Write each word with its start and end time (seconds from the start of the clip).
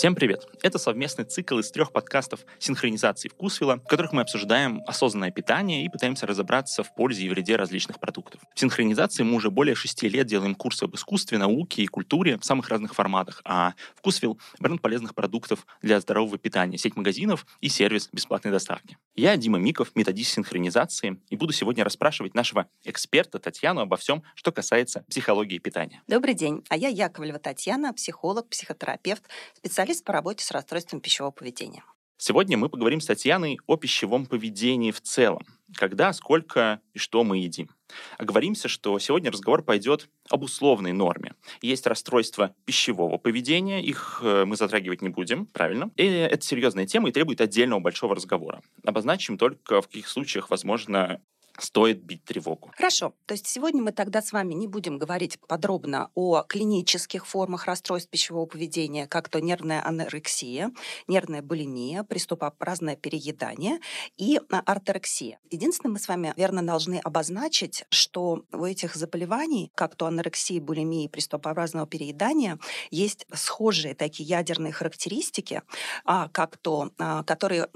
Всем 0.00 0.14
привет! 0.14 0.46
Это 0.62 0.78
совместный 0.78 1.26
цикл 1.26 1.58
из 1.58 1.70
трех 1.70 1.92
подкастов 1.92 2.40
синхронизации 2.58 3.28
вкусвилла, 3.28 3.76
в 3.76 3.86
которых 3.86 4.14
мы 4.14 4.22
обсуждаем 4.22 4.80
осознанное 4.86 5.30
питание 5.30 5.84
и 5.84 5.90
пытаемся 5.90 6.26
разобраться 6.26 6.82
в 6.82 6.94
пользе 6.94 7.26
и 7.26 7.28
вреде 7.28 7.56
различных 7.56 8.00
продуктов. 8.00 8.40
В 8.54 8.58
синхронизации 8.58 9.24
мы 9.24 9.34
уже 9.34 9.50
более 9.50 9.74
шести 9.74 10.08
лет 10.08 10.26
делаем 10.26 10.54
курсы 10.54 10.84
об 10.84 10.94
искусстве, 10.94 11.36
науке 11.36 11.82
и 11.82 11.86
культуре 11.86 12.38
в 12.38 12.44
самых 12.46 12.70
разных 12.70 12.94
форматах, 12.94 13.42
а 13.44 13.74
вкусвилл— 13.94 14.40
бренд 14.58 14.80
полезных 14.80 15.14
продуктов 15.14 15.66
для 15.82 16.00
здорового 16.00 16.38
питания, 16.38 16.78
сеть 16.78 16.96
магазинов 16.96 17.44
и 17.60 17.68
сервис 17.68 18.08
бесплатной 18.10 18.52
доставки. 18.52 18.96
Я 19.16 19.36
Дима 19.36 19.58
Миков, 19.58 19.94
методист 19.96 20.32
синхронизации, 20.32 21.20
и 21.28 21.36
буду 21.36 21.52
сегодня 21.52 21.84
расспрашивать 21.84 22.32
нашего 22.32 22.68
эксперта 22.84 23.38
Татьяну 23.38 23.82
обо 23.82 23.98
всем, 23.98 24.22
что 24.34 24.50
касается 24.50 25.04
психологии 25.10 25.58
питания. 25.58 26.00
Добрый 26.06 26.32
день, 26.32 26.64
а 26.70 26.78
я 26.78 26.88
Яковлева 26.88 27.38
Татьяна, 27.38 27.92
психолог, 27.92 28.48
психотерапевт, 28.48 29.24
специалист 29.58 29.89
специалист 29.90 30.04
по 30.04 30.12
работе 30.12 30.44
с 30.44 30.50
расстройством 30.52 31.00
пищевого 31.00 31.32
поведения. 31.32 31.82
Сегодня 32.16 32.56
мы 32.56 32.68
поговорим 32.68 33.00
с 33.00 33.06
Татьяной 33.06 33.58
о 33.66 33.76
пищевом 33.76 34.26
поведении 34.26 34.92
в 34.92 35.00
целом. 35.00 35.44
Когда, 35.74 36.12
сколько 36.12 36.80
и 36.92 36.98
что 36.98 37.24
мы 37.24 37.38
едим. 37.38 37.70
Оговоримся, 38.18 38.68
что 38.68 38.98
сегодня 39.00 39.32
разговор 39.32 39.62
пойдет 39.62 40.08
об 40.28 40.44
условной 40.44 40.92
норме. 40.92 41.34
Есть 41.60 41.88
расстройства 41.88 42.54
пищевого 42.66 43.18
поведения, 43.18 43.82
их 43.82 44.20
э, 44.22 44.44
мы 44.44 44.56
затрагивать 44.56 45.02
не 45.02 45.08
будем, 45.08 45.46
правильно? 45.46 45.90
И 45.96 46.04
это 46.04 46.44
серьезная 46.44 46.86
тема 46.86 47.08
и 47.08 47.12
требует 47.12 47.40
отдельного 47.40 47.80
большого 47.80 48.14
разговора. 48.14 48.62
Обозначим 48.84 49.38
только, 49.38 49.80
в 49.80 49.86
каких 49.86 50.06
случаях 50.06 50.50
возможно 50.50 51.20
стоит 51.62 52.02
бить 52.02 52.24
тревогу. 52.24 52.70
Хорошо. 52.76 53.14
То 53.26 53.34
есть 53.34 53.46
сегодня 53.46 53.82
мы 53.82 53.92
тогда 53.92 54.22
с 54.22 54.32
вами 54.32 54.54
не 54.54 54.68
будем 54.68 54.98
говорить 54.98 55.38
подробно 55.46 56.10
о 56.14 56.42
клинических 56.42 57.26
формах 57.26 57.66
расстройств 57.66 58.10
пищевого 58.10 58.46
поведения, 58.46 59.06
как 59.06 59.28
то 59.28 59.40
нервная 59.40 59.86
анорексия, 59.86 60.72
нервная 61.06 61.42
булимия, 61.42 62.02
приступообразное 62.02 62.96
переедание 62.96 63.80
и 64.16 64.40
а, 64.50 64.60
орторексия. 64.60 65.38
Единственное, 65.50 65.92
мы 65.92 65.98
с 65.98 66.08
вами 66.08 66.32
верно 66.36 66.62
должны 66.62 67.00
обозначить, 67.02 67.84
что 67.90 68.44
у 68.52 68.64
этих 68.64 68.94
заболеваний, 68.94 69.70
как 69.74 69.96
то 69.96 70.06
анорексии, 70.06 70.58
булимии 70.60 71.08
приступообразного 71.08 71.86
переедания, 71.86 72.58
есть 72.90 73.26
схожие 73.34 73.94
такие 73.94 74.28
ядерные 74.28 74.72
характеристики, 74.72 75.62
а, 76.04 76.28
как 76.28 76.56
то, 76.56 76.90
а, 76.98 77.22
которые 77.24 77.68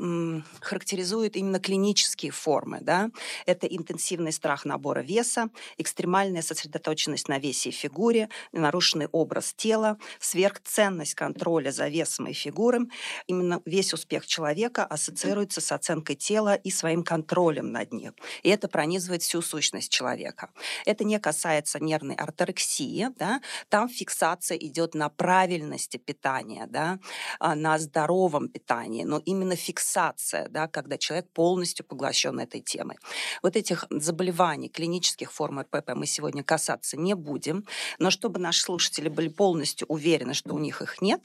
характеризуют 0.60 1.36
именно 1.36 1.60
клинические 1.60 2.32
формы. 2.32 2.78
Да? 2.80 3.10
Это 3.46 3.66
интенсивный 3.76 4.32
страх 4.32 4.64
набора 4.64 5.00
веса, 5.00 5.48
экстремальная 5.78 6.42
сосредоточенность 6.42 7.28
на 7.28 7.38
весе 7.38 7.70
и 7.70 7.72
фигуре, 7.72 8.28
нарушенный 8.52 9.08
образ 9.12 9.54
тела, 9.54 9.98
сверхценность 10.20 11.14
контроля 11.14 11.70
за 11.70 11.88
весом 11.88 12.26
и 12.26 12.32
фигурой. 12.32 12.88
Именно 13.26 13.60
весь 13.64 13.92
успех 13.92 14.26
человека 14.26 14.84
ассоциируется 14.84 15.60
с 15.60 15.70
оценкой 15.72 16.16
тела 16.16 16.54
и 16.54 16.70
своим 16.70 17.02
контролем 17.02 17.72
над 17.72 17.92
ним. 17.92 18.14
И 18.42 18.48
это 18.48 18.68
пронизывает 18.68 19.22
всю 19.22 19.42
сущность 19.42 19.90
человека. 19.90 20.50
Это 20.86 21.04
не 21.04 21.18
касается 21.20 21.78
нервной 21.82 22.14
орторексии. 22.14 23.08
Да? 23.16 23.40
Там 23.68 23.88
фиксация 23.88 24.56
идет 24.58 24.94
на 24.94 25.08
правильности 25.08 25.96
питания, 25.96 26.66
да? 26.66 26.98
А, 27.38 27.54
на 27.54 27.78
здоровом 27.78 28.48
питании, 28.48 29.04
но 29.04 29.18
именно 29.18 29.56
фиксация, 29.56 30.48
да, 30.48 30.68
когда 30.68 30.98
человек 30.98 31.28
полностью 31.30 31.84
поглощен 31.84 32.38
этой 32.40 32.60
темой. 32.60 32.98
Вот 33.42 33.53
эти 33.56 33.74
этих 33.74 33.86
заболеваний, 33.90 34.68
клинических 34.68 35.32
форм 35.32 35.60
РПП 35.60 35.90
мы 35.94 36.06
сегодня 36.06 36.42
касаться 36.42 36.96
не 36.96 37.14
будем, 37.14 37.64
но 37.98 38.10
чтобы 38.10 38.38
наши 38.38 38.60
слушатели 38.60 39.08
были 39.08 39.28
полностью 39.28 39.86
уверены, 39.88 40.34
что 40.34 40.54
у 40.54 40.58
них 40.58 40.82
их 40.82 41.00
нет, 41.00 41.20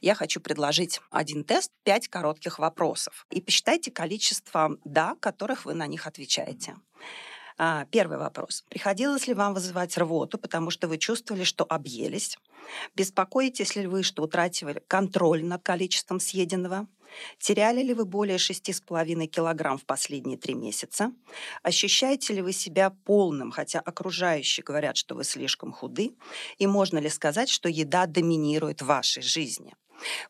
я 0.00 0.14
хочу 0.14 0.40
предложить 0.40 1.00
один 1.10 1.44
тест, 1.44 1.70
пять 1.82 2.08
коротких 2.08 2.58
вопросов. 2.58 3.26
И 3.30 3.40
посчитайте 3.40 3.90
количество 3.90 4.76
«да», 4.84 5.16
которых 5.20 5.64
вы 5.64 5.74
на 5.74 5.86
них 5.86 6.06
отвечаете. 6.06 6.76
А, 7.56 7.86
первый 7.86 8.18
вопрос. 8.18 8.64
Приходилось 8.68 9.28
ли 9.28 9.34
вам 9.34 9.54
вызывать 9.54 9.96
рвоту, 9.96 10.38
потому 10.38 10.70
что 10.70 10.88
вы 10.88 10.98
чувствовали, 10.98 11.44
что 11.44 11.64
объелись? 11.64 12.36
Беспокоитесь 12.96 13.76
ли 13.76 13.86
вы, 13.86 14.02
что 14.02 14.24
утратили 14.24 14.82
контроль 14.88 15.44
над 15.44 15.62
количеством 15.62 16.18
съеденного? 16.18 16.88
Теряли 17.38 17.82
ли 17.82 17.94
вы 17.94 18.06
более 18.06 18.38
6,5 18.38 19.26
килограмм 19.26 19.78
в 19.78 19.84
последние 19.84 20.36
три 20.36 20.54
месяца? 20.54 21.12
Ощущаете 21.62 22.34
ли 22.34 22.42
вы 22.42 22.52
себя 22.52 22.90
полным, 22.90 23.52
хотя 23.52 23.78
окружающие 23.78 24.64
говорят, 24.64 24.96
что 24.96 25.14
вы 25.14 25.22
слишком 25.22 25.72
худы? 25.72 26.16
И 26.58 26.66
можно 26.66 26.98
ли 26.98 27.08
сказать, 27.08 27.48
что 27.48 27.68
еда 27.68 28.06
доминирует 28.06 28.82
в 28.82 28.86
вашей 28.86 29.22
жизни? 29.22 29.74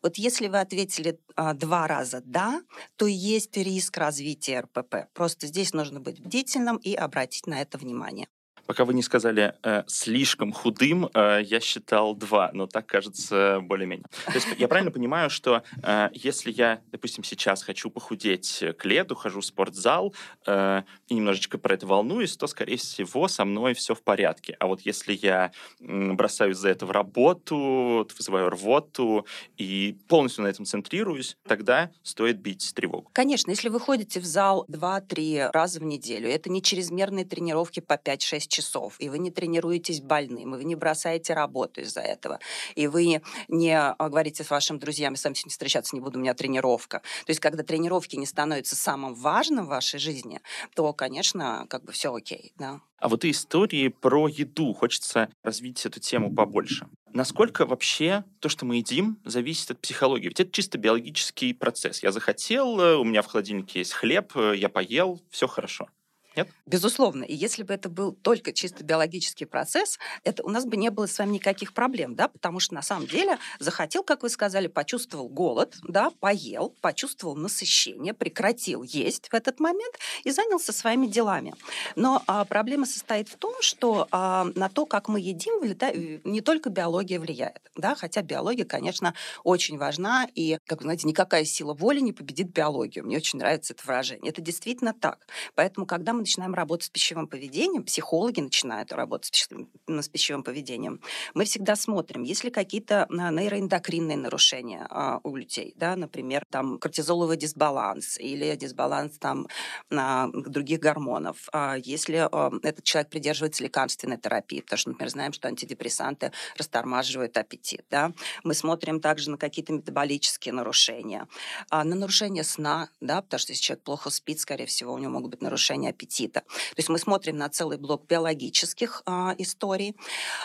Вот 0.01 0.17
если 0.17 0.47
вы 0.47 0.59
ответили 0.59 1.19
а, 1.35 1.53
два 1.53 1.87
раза 1.87 2.21
«да», 2.23 2.61
то 2.95 3.07
есть 3.07 3.55
риск 3.57 3.97
развития 3.97 4.61
РПП. 4.61 5.11
Просто 5.13 5.47
здесь 5.47 5.73
нужно 5.73 5.99
быть 5.99 6.21
бдительным 6.21 6.77
и 6.77 6.93
обратить 6.93 7.47
на 7.47 7.61
это 7.61 7.77
внимание. 7.77 8.27
Пока 8.65 8.85
вы 8.85 8.93
не 8.93 9.03
сказали 9.03 9.53
э, 9.63 9.83
слишком 9.87 10.51
худым, 10.51 11.09
э, 11.13 11.41
я 11.43 11.59
считал 11.59 12.15
два, 12.15 12.49
но 12.53 12.67
так 12.67 12.87
кажется 12.87 13.59
более-менее. 13.61 14.05
То 14.25 14.33
есть 14.33 14.47
я 14.57 14.67
правильно 14.67 14.91
понимаю, 14.91 15.29
что 15.29 15.63
э, 15.83 16.09
если 16.13 16.51
я, 16.51 16.81
допустим, 16.91 17.23
сейчас 17.23 17.61
хочу 17.63 17.89
похудеть 17.89 18.63
к 18.77 18.85
лету, 18.85 19.15
хожу 19.15 19.41
в 19.41 19.45
спортзал 19.45 20.15
э, 20.47 20.81
и 21.07 21.13
немножечко 21.13 21.57
про 21.57 21.75
это 21.75 21.85
волнуюсь, 21.85 22.35
то, 22.37 22.47
скорее 22.47 22.77
всего, 22.77 23.27
со 23.27 23.45
мной 23.45 23.73
все 23.73 23.93
в 23.93 24.01
порядке. 24.01 24.55
А 24.59 24.67
вот 24.67 24.81
если 24.81 25.13
я 25.13 25.51
бросаюсь 25.79 26.57
за 26.57 26.69
это 26.69 26.85
в 26.85 26.91
работу, 26.91 28.07
вызываю 28.17 28.49
рвоту 28.49 29.27
и 29.57 29.97
полностью 30.07 30.43
на 30.43 30.47
этом 30.47 30.65
центрируюсь, 30.65 31.37
тогда 31.47 31.91
стоит 32.03 32.39
бить 32.39 32.73
тревогу. 32.73 33.09
Конечно, 33.13 33.51
если 33.51 33.69
вы 33.69 33.79
ходите 33.79 34.19
в 34.19 34.25
зал 34.25 34.65
2-3 34.69 35.51
раза 35.51 35.79
в 35.79 35.83
неделю, 35.83 36.29
это 36.29 36.49
не 36.49 36.61
чрезмерные 36.61 37.25
тренировки 37.25 37.79
по 37.79 37.93
5-6 37.93 38.54
часов, 38.55 38.95
и 38.99 39.09
вы 39.09 39.19
не 39.19 39.31
тренируетесь 39.31 40.01
больным, 40.01 40.55
и 40.55 40.57
вы 40.57 40.63
не 40.63 40.75
бросаете 40.75 41.33
работу 41.33 41.81
из-за 41.81 42.01
этого, 42.01 42.39
и 42.75 42.87
вы 42.87 43.21
не 43.47 43.77
а, 43.77 43.95
говорите 43.99 44.43
с 44.43 44.49
вашими 44.49 44.77
друзьями, 44.77 45.15
сам 45.15 45.35
с 45.35 45.43
ними 45.43 45.51
встречаться 45.51 45.95
не 45.95 46.01
буду, 46.01 46.17
у 46.17 46.21
меня 46.21 46.33
тренировка. 46.33 46.99
То 47.25 47.31
есть, 47.31 47.39
когда 47.39 47.63
тренировки 47.63 48.15
не 48.15 48.25
становятся 48.25 48.75
самым 48.75 49.13
важным 49.13 49.65
в 49.65 49.69
вашей 49.69 49.99
жизни, 49.99 50.41
то, 50.75 50.93
конечно, 50.93 51.65
как 51.69 51.83
бы 51.83 51.91
все 51.91 52.13
окей, 52.13 52.53
да. 52.57 52.81
А 52.97 53.09
вот 53.09 53.25
и 53.25 53.31
истории 53.31 53.89
про 53.89 54.27
еду. 54.27 54.73
Хочется 54.73 55.29
развить 55.43 55.85
эту 55.85 55.99
тему 55.99 56.33
побольше. 56.33 56.87
Насколько 57.13 57.65
вообще 57.65 58.23
то, 58.39 58.49
что 58.49 58.65
мы 58.65 58.77
едим, 58.77 59.19
зависит 59.23 59.71
от 59.71 59.79
психологии? 59.79 60.29
Ведь 60.29 60.39
это 60.39 60.51
чисто 60.51 60.77
биологический 60.77 61.53
процесс. 61.53 62.03
Я 62.03 62.11
захотел, 62.11 62.79
э, 62.79 62.95
у 62.95 63.03
меня 63.03 63.21
в 63.21 63.27
холодильнике 63.27 63.79
есть 63.79 63.93
хлеб, 63.93 64.35
э, 64.35 64.53
я 64.55 64.69
поел, 64.69 65.21
все 65.29 65.47
хорошо. 65.47 65.87
Нет? 66.35 66.49
Безусловно. 66.65 67.23
И 67.23 67.33
если 67.33 67.63
бы 67.63 67.73
это 67.73 67.89
был 67.89 68.11
только 68.11 68.51
чисто 68.51 68.83
биологический 68.83 69.45
процесс, 69.45 69.99
это 70.23 70.43
у 70.43 70.49
нас 70.49 70.65
бы 70.65 70.75
не 70.75 70.89
было 70.89 71.07
с 71.07 71.17
вами 71.17 71.35
никаких 71.35 71.73
проблем, 71.73 72.15
да, 72.15 72.27
потому 72.27 72.59
что 72.59 72.73
на 72.73 72.81
самом 72.81 73.07
деле 73.07 73.37
захотел, 73.59 74.03
как 74.03 74.23
вы 74.23 74.29
сказали, 74.29 74.67
почувствовал 74.67 75.29
голод, 75.29 75.75
да, 75.83 76.11
поел, 76.19 76.75
почувствовал 76.81 77.35
насыщение, 77.35 78.13
прекратил 78.13 78.83
есть 78.83 79.29
в 79.29 79.33
этот 79.33 79.59
момент 79.59 79.95
и 80.23 80.31
занялся 80.31 80.73
своими 80.73 81.07
делами. 81.07 81.53
Но 81.95 82.21
а, 82.27 82.43
проблема 82.45 82.85
состоит 82.85 83.29
в 83.29 83.37
том, 83.37 83.53
что 83.61 84.07
а, 84.11 84.45
на 84.55 84.69
то, 84.69 84.85
как 84.85 85.07
мы 85.07 85.19
едим, 85.19 85.59
влетает, 85.59 86.25
не 86.25 86.41
только 86.41 86.69
биология 86.69 87.19
влияет, 87.19 87.71
да, 87.75 87.95
хотя 87.95 88.21
биология, 88.21 88.65
конечно, 88.65 89.13
очень 89.43 89.77
важна, 89.77 90.27
и, 90.35 90.57
как 90.65 90.79
вы 90.79 90.83
знаете, 90.83 91.07
никакая 91.07 91.45
сила 91.45 91.73
воли 91.73 92.01
не 92.01 92.11
победит 92.11 92.51
биологию. 92.51 93.05
Мне 93.05 93.17
очень 93.17 93.39
нравится 93.39 93.73
это 93.73 93.83
выражение. 93.85 94.31
Это 94.31 94.41
действительно 94.41 94.93
так. 94.93 95.27
Поэтому, 95.55 95.85
когда 95.85 96.13
мы 96.13 96.24
начинаем 96.25 96.53
работать 96.53 96.87
с 96.87 96.89
пищевым 96.89 97.27
поведением, 97.27 97.83
психологи 97.83 98.41
начинают 98.41 98.91
работать 98.91 99.47
с 99.87 100.09
пищевым 100.09 100.43
поведением, 100.43 100.99
мы 101.33 101.45
всегда 101.45 101.75
смотрим, 101.75 102.23
есть 102.23 102.43
ли 102.43 102.49
какие-то 102.49 103.03
а, 103.03 103.31
нейроэндокринные 103.31 104.17
нарушения 104.17 104.87
а, 104.89 105.19
у 105.23 105.35
людей, 105.35 105.73
да, 105.77 105.95
например, 105.95 106.43
там 106.49 106.79
кортизоловый 106.79 107.37
дисбаланс 107.37 108.17
или 108.17 108.55
дисбаланс 108.55 109.17
там 109.19 109.47
а, 109.91 110.27
других 110.33 110.79
гормонов, 110.79 111.47
а, 111.53 111.75
если 111.75 112.27
а, 112.31 112.51
этот 112.63 112.83
человек 112.83 113.09
придерживается 113.09 113.63
лекарственной 113.63 114.17
терапии, 114.17 114.61
потому 114.61 114.77
что, 114.79 114.89
например, 114.89 115.11
знаем, 115.11 115.33
что 115.33 115.47
антидепрессанты 115.47 116.31
растормаживают 116.57 117.37
аппетит, 117.37 117.85
да, 117.89 118.11
мы 118.43 118.53
смотрим 118.55 118.99
также 118.99 119.29
на 119.29 119.37
какие-то 119.37 119.73
метаболические 119.73 120.53
нарушения, 120.53 121.27
а, 121.69 121.83
на 121.83 121.95
нарушение 121.95 122.43
сна, 122.43 122.89
да, 122.99 123.21
потому 123.21 123.39
что 123.39 123.51
если 123.51 123.63
человек 123.63 123.83
плохо 123.83 124.09
спит, 124.09 124.39
скорее 124.39 124.65
всего, 124.65 124.93
у 124.93 124.97
него 124.97 125.11
могут 125.11 125.31
быть 125.31 125.41
нарушения 125.41 125.89
аппетита, 125.89 126.14
аппетита. 126.15 126.41
То 126.41 126.77
есть 126.77 126.89
мы 126.89 126.97
смотрим 126.97 127.37
на 127.37 127.49
целый 127.49 127.77
блок 127.77 128.07
биологических 128.07 129.03
а, 129.05 129.35
историй, 129.37 129.95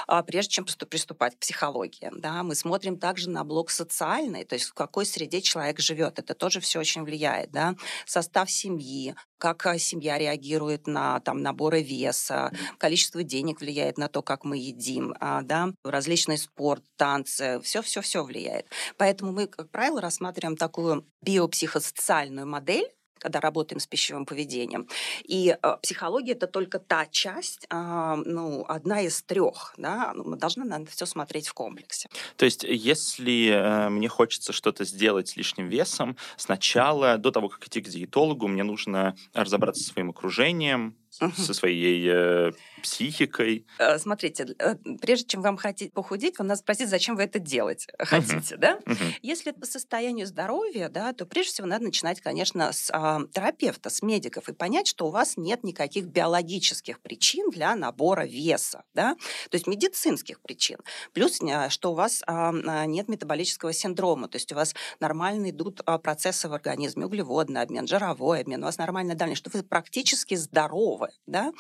а, 0.06 0.22
прежде 0.22 0.50
чем 0.50 0.66
приступать 0.88 1.36
к 1.36 1.38
психологии. 1.38 2.10
Да? 2.16 2.42
Мы 2.42 2.54
смотрим 2.54 2.98
также 2.98 3.30
на 3.30 3.44
блок 3.44 3.70
социальный, 3.70 4.44
то 4.44 4.54
есть 4.54 4.66
в 4.66 4.74
какой 4.74 5.06
среде 5.06 5.40
человек 5.40 5.78
живет. 5.78 6.18
Это 6.18 6.34
тоже 6.34 6.60
все 6.60 6.80
очень 6.80 7.02
влияет. 7.02 7.50
Да? 7.50 7.74
Состав 8.06 8.50
семьи, 8.50 9.14
как 9.38 9.64
а, 9.66 9.78
семья 9.78 10.18
реагирует 10.18 10.86
на 10.86 11.20
там, 11.20 11.42
наборы 11.42 11.82
веса, 11.82 12.52
количество 12.78 13.22
денег 13.22 13.60
влияет 13.60 13.98
на 13.98 14.08
то, 14.08 14.22
как 14.22 14.44
мы 14.44 14.56
едим, 14.56 15.14
а, 15.20 15.42
да? 15.42 15.68
различный 15.84 16.38
спорт, 16.38 16.84
танцы, 16.96 17.60
все-все-все 17.62 18.24
влияет. 18.24 18.66
Поэтому 18.96 19.32
мы, 19.32 19.46
как 19.46 19.70
правило, 19.70 20.00
рассматриваем 20.00 20.56
такую 20.56 21.06
биопсихосоциальную 21.22 22.46
модель, 22.46 22.90
когда 23.20 23.40
работаем 23.40 23.78
с 23.78 23.86
пищевым 23.86 24.26
поведением. 24.26 24.88
И 25.24 25.56
э, 25.62 25.76
психология 25.82 26.32
это 26.32 26.46
только 26.46 26.78
та 26.78 27.06
часть, 27.06 27.66
э, 27.70 28.22
ну, 28.24 28.64
одна 28.66 29.02
из 29.02 29.22
трех, 29.22 29.74
да, 29.76 30.12
ну, 30.14 30.24
мы 30.24 30.36
должны 30.36 30.64
на 30.64 30.84
все 30.86 31.06
смотреть 31.06 31.46
в 31.46 31.54
комплексе. 31.54 32.08
То 32.36 32.44
есть, 32.44 32.64
если 32.64 33.50
э, 33.50 33.88
мне 33.90 34.08
хочется 34.08 34.52
что-то 34.52 34.84
сделать 34.84 35.28
с 35.28 35.36
лишним 35.36 35.68
весом, 35.68 36.16
сначала, 36.36 37.18
до 37.18 37.30
того, 37.30 37.48
как 37.48 37.66
идти 37.66 37.80
к 37.80 37.88
диетологу, 37.88 38.48
мне 38.48 38.64
нужно 38.64 39.14
разобраться 39.34 39.84
со 39.84 39.92
своим 39.92 40.10
окружением, 40.10 40.96
со 41.10 41.54
своей 41.54 42.08
э, 42.08 42.52
психикой. 42.82 43.66
Э, 43.78 43.98
смотрите, 43.98 44.54
э, 44.58 44.74
прежде 45.00 45.26
чем 45.26 45.42
вам 45.42 45.56
хотеть 45.56 45.92
похудеть, 45.92 46.38
вы 46.38 46.44
нас 46.44 46.60
спросить, 46.60 46.88
зачем 46.88 47.16
вы 47.16 47.24
это 47.24 47.38
делать 47.38 47.86
хотите, 47.98 48.56
да? 48.56 48.78
Если 49.22 49.52
это 49.52 49.60
по 49.60 49.66
состоянию 49.66 50.26
здоровья, 50.26 50.88
да, 50.88 51.12
то 51.12 51.26
прежде 51.26 51.52
всего 51.52 51.66
надо 51.66 51.84
начинать, 51.84 52.20
конечно, 52.20 52.72
с 52.72 52.90
а, 52.92 53.20
терапевта, 53.32 53.90
с 53.90 54.02
медиков 54.02 54.48
и 54.48 54.52
понять, 54.52 54.86
что 54.86 55.06
у 55.06 55.10
вас 55.10 55.36
нет 55.36 55.64
никаких 55.64 56.06
биологических 56.06 57.00
причин 57.00 57.50
для 57.50 57.74
набора 57.74 58.24
веса, 58.24 58.84
да, 58.94 59.14
то 59.50 59.56
есть 59.56 59.66
медицинских 59.66 60.40
причин. 60.40 60.78
Плюс, 61.12 61.40
что 61.68 61.92
у 61.92 61.94
вас 61.94 62.22
а, 62.26 62.52
нет 62.86 63.08
метаболического 63.08 63.72
синдрома, 63.72 64.28
то 64.28 64.36
есть 64.36 64.52
у 64.52 64.54
вас 64.54 64.74
нормально 65.00 65.50
идут 65.50 65.82
процессы 66.02 66.48
в 66.48 66.52
организме, 66.52 67.06
углеводный 67.06 67.62
обмен, 67.62 67.86
жировой 67.86 68.40
обмен, 68.40 68.62
у 68.62 68.66
вас 68.66 68.78
нормально 68.78 69.14
дальше, 69.14 69.36
что 69.36 69.50
вы 69.50 69.62
практически 69.62 70.34
здоровы, 70.34 70.99
да, 71.26 71.52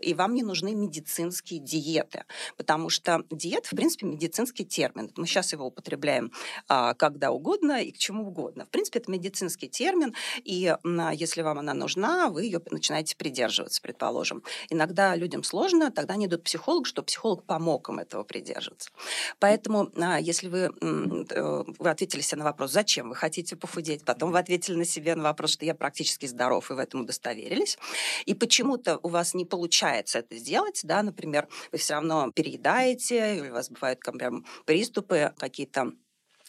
и 0.00 0.14
вам 0.14 0.34
не 0.34 0.42
нужны 0.42 0.74
медицинские 0.74 1.60
диеты, 1.60 2.24
потому 2.56 2.90
что 2.90 3.24
диет, 3.30 3.66
в 3.66 3.76
принципе, 3.76 4.06
медицинский 4.06 4.64
термин. 4.64 5.10
Мы 5.16 5.26
сейчас 5.26 5.52
его 5.52 5.66
употребляем 5.66 6.32
а, 6.68 6.94
когда 6.94 7.30
угодно 7.30 7.82
и 7.82 7.92
к 7.92 7.98
чему 7.98 8.28
угодно. 8.28 8.64
В 8.64 8.70
принципе, 8.70 8.98
это 8.98 9.10
медицинский 9.10 9.68
термин, 9.68 10.14
и 10.44 10.66
а, 10.66 11.12
если 11.14 11.42
вам 11.42 11.58
она 11.58 11.74
нужна, 11.74 12.28
вы 12.28 12.44
ее 12.44 12.60
начинаете 12.70 13.16
придерживаться, 13.16 13.80
предположим. 13.82 14.42
Иногда 14.70 15.14
людям 15.14 15.42
сложно, 15.44 15.90
тогда 15.90 16.14
они 16.14 16.26
идут 16.26 16.42
к 16.42 16.44
психологу, 16.44 16.84
чтобы 16.84 17.06
психолог 17.06 17.44
помог 17.44 17.88
им 17.88 17.98
этого 17.98 18.24
придерживаться. 18.24 18.90
Поэтому, 19.38 19.90
а, 19.96 20.18
если 20.18 20.48
вы, 20.48 20.70
э, 20.80 21.64
вы 21.78 21.90
ответили 21.90 22.20
себе 22.20 22.38
на 22.38 22.44
вопрос, 22.44 22.72
зачем 22.72 23.08
вы 23.08 23.14
хотите 23.14 23.56
похудеть, 23.56 24.04
потом 24.04 24.32
вы 24.32 24.38
ответили 24.38 24.76
на 24.76 24.84
себе 24.84 25.14
на 25.14 25.22
вопрос, 25.22 25.52
что 25.52 25.64
я 25.64 25.74
практически 25.74 26.26
здоров, 26.26 26.70
и 26.70 26.74
в 26.74 26.78
этом 26.78 27.02
удостоверились, 27.02 27.78
и 28.26 28.34
почему-то 28.34 28.87
у 28.96 29.08
вас 29.08 29.34
не 29.34 29.44
получается 29.44 30.20
это 30.20 30.36
сделать, 30.36 30.80
да, 30.84 31.02
например, 31.02 31.48
вы 31.72 31.78
все 31.78 31.94
равно 31.94 32.30
переедаете, 32.32 33.36
или 33.36 33.50
у 33.50 33.52
вас 33.52 33.70
бывают 33.70 34.00
прям 34.00 34.44
приступы 34.64 35.32
какие-то 35.38 35.92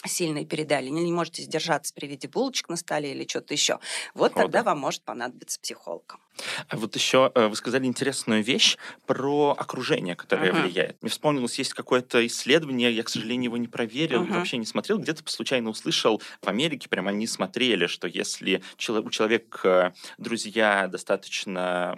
сильные 0.05 0.45
передали, 0.45 0.87
не 0.87 1.11
можете 1.11 1.43
сдержаться 1.43 1.93
при 1.93 2.07
виде 2.07 2.27
булочек 2.27 2.69
на 2.69 2.75
столе 2.75 3.11
или 3.11 3.27
что-то 3.27 3.53
еще, 3.53 3.79
вот 4.13 4.31
О, 4.33 4.35
тогда 4.35 4.59
да. 4.59 4.71
вам 4.71 4.79
может 4.79 5.03
понадобиться 5.03 5.59
психолог. 5.59 6.17
А 6.69 6.77
вот 6.77 6.95
еще 6.95 7.31
э, 7.35 7.47
вы 7.47 7.55
сказали 7.57 7.85
интересную 7.85 8.43
вещь 8.43 8.77
про 9.05 9.55
окружение, 9.57 10.15
которое 10.15 10.51
uh-huh. 10.51 10.61
влияет. 10.61 11.01
Мне 11.01 11.11
вспомнилось, 11.11 11.59
есть 11.59 11.73
какое-то 11.73 12.25
исследование, 12.27 12.93
я, 12.93 13.03
к 13.03 13.09
сожалению, 13.09 13.45
его 13.45 13.57
не 13.57 13.67
проверил, 13.67 14.23
uh-huh. 14.23 14.37
вообще 14.37 14.57
не 14.57 14.65
смотрел, 14.65 14.99
где-то 14.99 15.21
случайно 15.25 15.69
услышал, 15.69 16.21
в 16.41 16.47
Америке 16.47 16.87
прям 16.87 17.09
они 17.09 17.27
смотрели, 17.27 17.87
что 17.87 18.07
если 18.07 18.61
у 18.87 19.09
человека 19.09 19.93
друзья 20.17 20.87
достаточно 20.87 21.97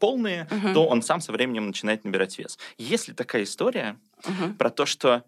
полные, 0.00 0.48
uh-huh. 0.50 0.74
то 0.74 0.86
он 0.86 1.02
сам 1.02 1.20
со 1.20 1.30
временем 1.30 1.68
начинает 1.68 2.04
набирать 2.04 2.38
вес. 2.38 2.58
Есть 2.76 3.08
ли 3.08 3.14
такая 3.14 3.44
история 3.44 3.98
uh-huh. 4.22 4.54
про 4.54 4.70
то, 4.70 4.84
что 4.84 5.24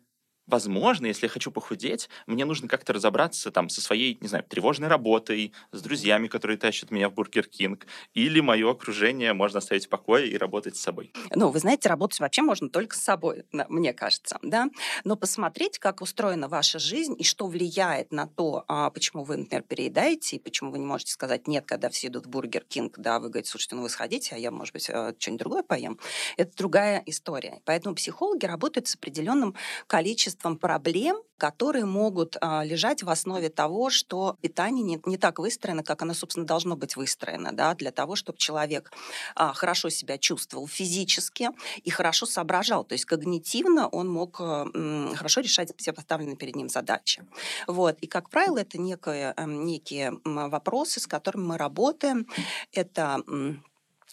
возможно, 0.46 1.06
если 1.06 1.26
я 1.26 1.30
хочу 1.30 1.50
похудеть, 1.50 2.08
мне 2.26 2.44
нужно 2.44 2.68
как-то 2.68 2.92
разобраться 2.92 3.50
там 3.50 3.68
со 3.68 3.80
своей, 3.80 4.18
не 4.20 4.28
знаю, 4.28 4.44
тревожной 4.44 4.88
работой, 4.88 5.52
с 5.72 5.82
друзьями, 5.82 6.28
которые 6.28 6.56
тащат 6.56 6.90
меня 6.90 7.08
в 7.08 7.14
Бургер 7.14 7.46
Кинг, 7.46 7.86
или 8.14 8.40
мое 8.40 8.70
окружение 8.70 9.32
можно 9.32 9.58
оставить 9.58 9.86
в 9.86 9.88
покое 9.88 10.28
и 10.28 10.36
работать 10.36 10.76
с 10.76 10.80
собой. 10.80 11.12
Ну, 11.34 11.50
вы 11.50 11.58
знаете, 11.58 11.88
работать 11.88 12.20
вообще 12.20 12.42
можно 12.42 12.68
только 12.68 12.96
с 12.96 13.02
собой, 13.02 13.44
мне 13.52 13.92
кажется, 13.92 14.38
да. 14.42 14.68
Но 15.04 15.16
посмотреть, 15.16 15.78
как 15.78 16.00
устроена 16.00 16.48
ваша 16.48 16.78
жизнь 16.78 17.14
и 17.18 17.24
что 17.24 17.46
влияет 17.46 18.12
на 18.12 18.26
то, 18.26 18.64
а, 18.68 18.90
почему 18.90 19.24
вы, 19.24 19.36
например, 19.36 19.62
переедаете, 19.62 20.36
и 20.36 20.38
почему 20.38 20.70
вы 20.70 20.78
не 20.78 20.86
можете 20.86 21.12
сказать 21.12 21.48
нет, 21.48 21.64
когда 21.66 21.90
все 21.90 22.08
идут 22.08 22.26
в 22.26 22.28
Бургер 22.28 22.64
Кинг, 22.64 22.98
да, 22.98 23.18
вы 23.18 23.28
говорите, 23.28 23.50
слушайте, 23.50 23.76
ну 23.76 23.82
вы 23.82 23.88
сходите, 23.88 24.34
а 24.34 24.38
я, 24.38 24.50
может 24.50 24.72
быть, 24.72 24.88
э, 24.88 25.12
что-нибудь 25.18 25.40
другое 25.40 25.62
поем. 25.62 25.98
Это 26.36 26.56
другая 26.56 27.02
история. 27.06 27.60
Поэтому 27.64 27.94
психологи 27.94 28.46
работают 28.46 28.88
с 28.88 28.94
определенным 28.94 29.54
количеством 29.86 30.35
количеством 30.36 30.58
проблем, 30.58 31.16
которые 31.38 31.84
могут 31.84 32.36
а, 32.40 32.64
лежать 32.64 33.02
в 33.02 33.10
основе 33.10 33.48
того, 33.48 33.90
что 33.90 34.36
питание 34.40 34.82
не, 34.82 35.00
не 35.06 35.18
так 35.18 35.38
выстроено, 35.38 35.82
как 35.82 36.02
оно, 36.02 36.14
собственно, 36.14 36.46
должно 36.46 36.76
быть 36.76 36.96
выстроено, 36.96 37.52
да, 37.52 37.74
для 37.74 37.90
того, 37.90 38.16
чтобы 38.16 38.38
человек 38.38 38.90
а, 39.34 39.52
хорошо 39.52 39.90
себя 39.90 40.18
чувствовал 40.18 40.66
физически 40.66 41.50
и 41.84 41.90
хорошо 41.90 42.26
соображал, 42.26 42.84
то 42.84 42.94
есть 42.94 43.04
когнитивно 43.04 43.88
он 43.88 44.08
мог 44.08 44.40
а, 44.40 44.66
м, 44.74 45.14
хорошо 45.14 45.40
решать 45.40 45.72
все 45.76 45.92
поставленные 45.92 46.36
перед 46.36 46.56
ним 46.56 46.68
задачи. 46.68 47.24
Вот. 47.66 47.98
И, 48.00 48.06
как 48.06 48.30
правило, 48.30 48.58
это 48.58 48.78
некие, 48.78 49.34
некие 49.46 50.12
вопросы, 50.24 51.00
с 51.00 51.06
которыми 51.06 51.44
мы 51.44 51.58
работаем. 51.58 52.26
Это 52.72 53.22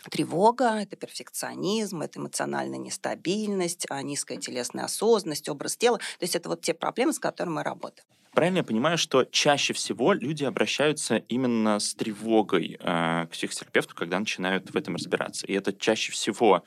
Тревога– 0.09 0.81
это 0.81 0.95
перфекционизм, 0.95 2.01
это 2.01 2.19
эмоциональная 2.19 2.79
нестабильность, 2.79 3.85
а 3.89 4.01
низкая 4.01 4.37
телесная 4.37 4.85
осознанность, 4.85 5.49
образ 5.49 5.77
тела. 5.77 5.97
То 5.97 6.23
есть 6.23 6.35
это 6.35 6.49
вот 6.49 6.61
те 6.61 6.73
проблемы, 6.73 7.13
с 7.13 7.19
которыми 7.19 7.55
мы 7.55 7.63
работаем. 7.63 8.05
Правильно 8.33 8.57
я 8.57 8.63
понимаю, 8.63 8.97
что 8.97 9.25
чаще 9.25 9.73
всего 9.73 10.13
люди 10.13 10.43
обращаются 10.43 11.17
именно 11.17 11.79
с 11.79 11.93
тревогой 11.93 12.77
э, 12.79 13.27
к 13.27 13.29
психотерапевту, 13.31 13.93
когда 13.95 14.19
начинают 14.19 14.71
в 14.71 14.75
этом 14.75 14.95
разбираться. 14.95 15.45
И 15.45 15.53
это 15.53 15.71
чаще 15.71 16.11
всего 16.11 16.63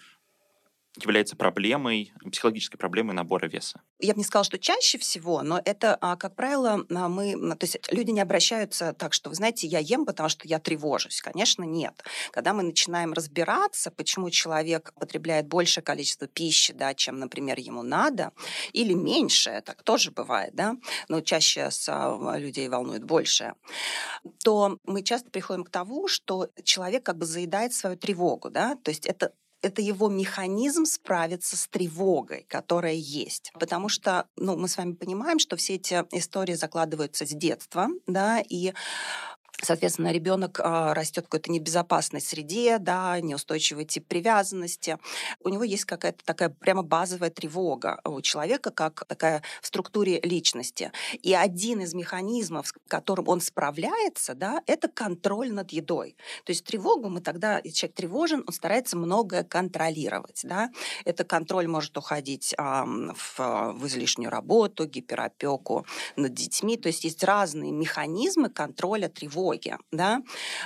является 0.97 1.37
проблемой, 1.37 2.13
психологической 2.31 2.79
проблемой 2.79 3.15
набора 3.15 3.47
веса? 3.47 3.81
Я 3.99 4.15
бы 4.15 4.19
не 4.19 4.25
сказала, 4.25 4.45
что 4.45 4.59
чаще 4.59 4.99
всего, 4.99 5.43
но 5.43 5.61
это, 5.65 5.97
а, 6.01 6.17
как 6.17 6.35
правило, 6.37 6.85
а, 6.91 7.09
мы, 7.09 7.35
то 7.57 7.65
есть 7.65 7.79
люди 7.93 8.11
не 8.11 8.21
обращаются 8.21 8.93
так, 8.93 9.13
что, 9.13 9.31
вы 9.31 9.37
знаете, 9.37 9.67
я 9.67 9.79
ем, 9.79 10.07
потому 10.07 10.29
что 10.29 10.47
я 10.47 10.59
тревожусь. 10.59 11.21
Конечно, 11.21 11.65
нет. 11.65 12.03
Когда 12.31 12.53
мы 12.53 12.63
начинаем 12.63 13.13
разбираться, 13.13 13.91
почему 13.91 14.31
человек 14.31 14.93
потребляет 14.99 15.47
большее 15.47 15.83
количество 15.83 16.27
пищи, 16.27 16.73
да, 16.73 16.95
чем, 16.95 17.19
например, 17.19 17.59
ему 17.59 17.83
надо, 17.83 18.33
или 18.73 18.93
меньше, 18.93 19.62
так 19.65 19.83
тоже 19.83 20.11
бывает, 20.11 20.55
да, 20.55 20.76
но 21.09 21.21
чаще 21.21 21.71
с 21.71 21.88
а, 21.88 22.37
людей 22.38 22.69
волнует 22.69 23.05
больше, 23.05 23.55
то 24.43 24.79
мы 24.85 25.03
часто 25.03 25.31
приходим 25.31 25.65
к 25.65 25.71
тому, 25.71 26.09
что 26.09 26.49
человек 26.65 27.05
как 27.05 27.19
бы 27.19 27.26
заедает 27.26 27.73
свою 27.73 27.97
тревогу, 27.97 28.50
да, 28.50 28.76
то 28.76 28.91
есть 28.91 29.07
это 29.07 29.33
это 29.63 29.83
его 29.83 30.09
механизм 30.09 30.85
справиться 30.85 31.57
с 31.57 31.67
тревогой, 31.69 32.47
которая 32.49 32.95
есть. 32.95 33.51
Потому 33.59 33.89
что 33.89 34.27
ну, 34.37 34.57
мы 34.57 34.69
с 34.69 34.77
вами 34.77 34.93
понимаем, 34.93 35.39
что 35.39 35.57
все 35.57 35.75
эти 35.75 36.05
истории 36.13 36.55
закладываются 36.55 37.27
с 37.27 37.31
детства, 37.31 37.89
да, 38.07 38.41
и 38.41 38.73
Соответственно, 39.63 40.13
ребенок 40.13 40.61
а, 40.63 40.93
растет 40.93 41.25
в 41.25 41.29
какой-то 41.29 41.51
небезопасной 41.51 42.21
среде, 42.21 42.79
да, 42.79 43.19
неустойчивый 43.21 43.87
тип 43.87 44.07
привязанности. 44.07 44.99
У 45.41 45.49
него 45.49 45.65
есть 45.65 45.87
какая-то 45.87 46.23
такая 46.25 46.51
прямо 46.51 46.83
базовая 46.83 47.31
тревога 47.31 48.01
у 48.05 48.21
человека, 48.21 48.71
как 48.71 49.07
такая 49.07 49.43
в 49.63 49.67
структуре 49.67 50.21
личности. 50.21 50.93
И 51.23 51.35
один 51.35 51.81
из 51.81 51.95
механизмов, 51.95 52.69
с 52.69 52.75
которым 52.87 53.29
он 53.29 53.41
справляется, 53.41 54.35
да, 54.35 54.63
это 54.67 54.89
контроль 54.89 55.51
над 55.51 55.71
едой. 55.73 56.17
То 56.45 56.51
есть 56.51 56.65
тревогу 56.65 57.09
мы 57.09 57.23
тогда, 57.23 57.59
если 57.65 57.79
человек 57.79 57.97
тревожен, 57.97 58.45
он 58.47 58.53
старается 58.53 58.99
многое 58.99 59.43
контролировать. 59.43 60.43
Да. 60.45 60.71
Это 61.07 61.25
контроль 61.25 61.67
может 61.67 61.97
уходить 61.97 62.55
а, 62.59 62.85
в, 62.85 63.39
в 63.73 63.87
излишнюю 63.87 64.31
работу, 64.31 64.85
гиперопеку 64.85 65.87
над 66.17 66.35
детьми. 66.35 66.77
То 66.77 66.89
есть 66.89 67.05
есть 67.05 67.25
разные 67.25 67.73
механизмы 67.73 68.51
контроля 68.51 69.09
тревоги 69.09 69.46
тревоги, 69.47 69.76
да, 69.93 70.23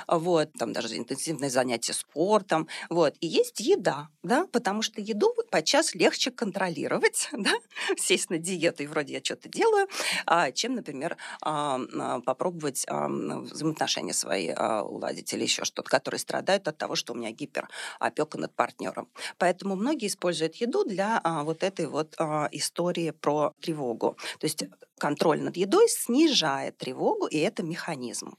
вот, 0.07 0.51
там 0.57 0.73
даже 0.73 0.97
интенсивные 0.97 1.49
занятия 1.49 1.93
спортом, 1.93 2.67
вот, 2.89 3.15
и 3.19 3.27
есть 3.27 3.59
еда, 3.59 4.09
да, 4.23 4.47
потому 4.51 4.81
что 4.81 5.01
еду 5.01 5.33
подчас 5.49 5.95
легче 5.95 6.31
контролировать, 6.31 7.29
да, 7.33 7.51
сесть 7.97 8.29
на 8.29 8.37
диету, 8.37 8.83
и 8.83 8.87
вроде 8.87 9.13
я 9.13 9.23
что-то 9.23 9.49
делаю, 9.49 9.87
а, 10.25 10.51
чем, 10.51 10.75
например, 10.75 11.17
а, 11.41 11.79
а, 11.99 12.19
попробовать 12.21 12.85
взаимоотношения 12.87 14.13
свои 14.13 14.51
уладить 14.51 15.33
или 15.33 15.43
еще 15.43 15.65
что-то, 15.65 15.89
которые 15.89 16.19
страдают 16.19 16.67
от 16.67 16.77
того, 16.77 16.95
что 16.95 17.13
у 17.13 17.15
меня 17.15 17.31
гиперопека 17.31 18.37
над 18.37 18.53
партнером. 18.53 19.07
Поэтому 19.37 19.75
многие 19.75 20.07
используют 20.07 20.55
еду 20.55 20.83
для 20.83 21.21
вот 21.43 21.63
этой 21.63 21.87
вот 21.87 22.15
истории 22.51 23.11
про 23.11 23.53
тревогу. 23.61 24.17
То 24.39 24.45
есть 24.45 24.63
контроль 25.01 25.41
над 25.41 25.57
едой 25.57 25.89
снижает 25.89 26.77
тревогу, 26.77 27.25
и 27.25 27.37
это 27.37 27.63
механизм. 27.63 28.35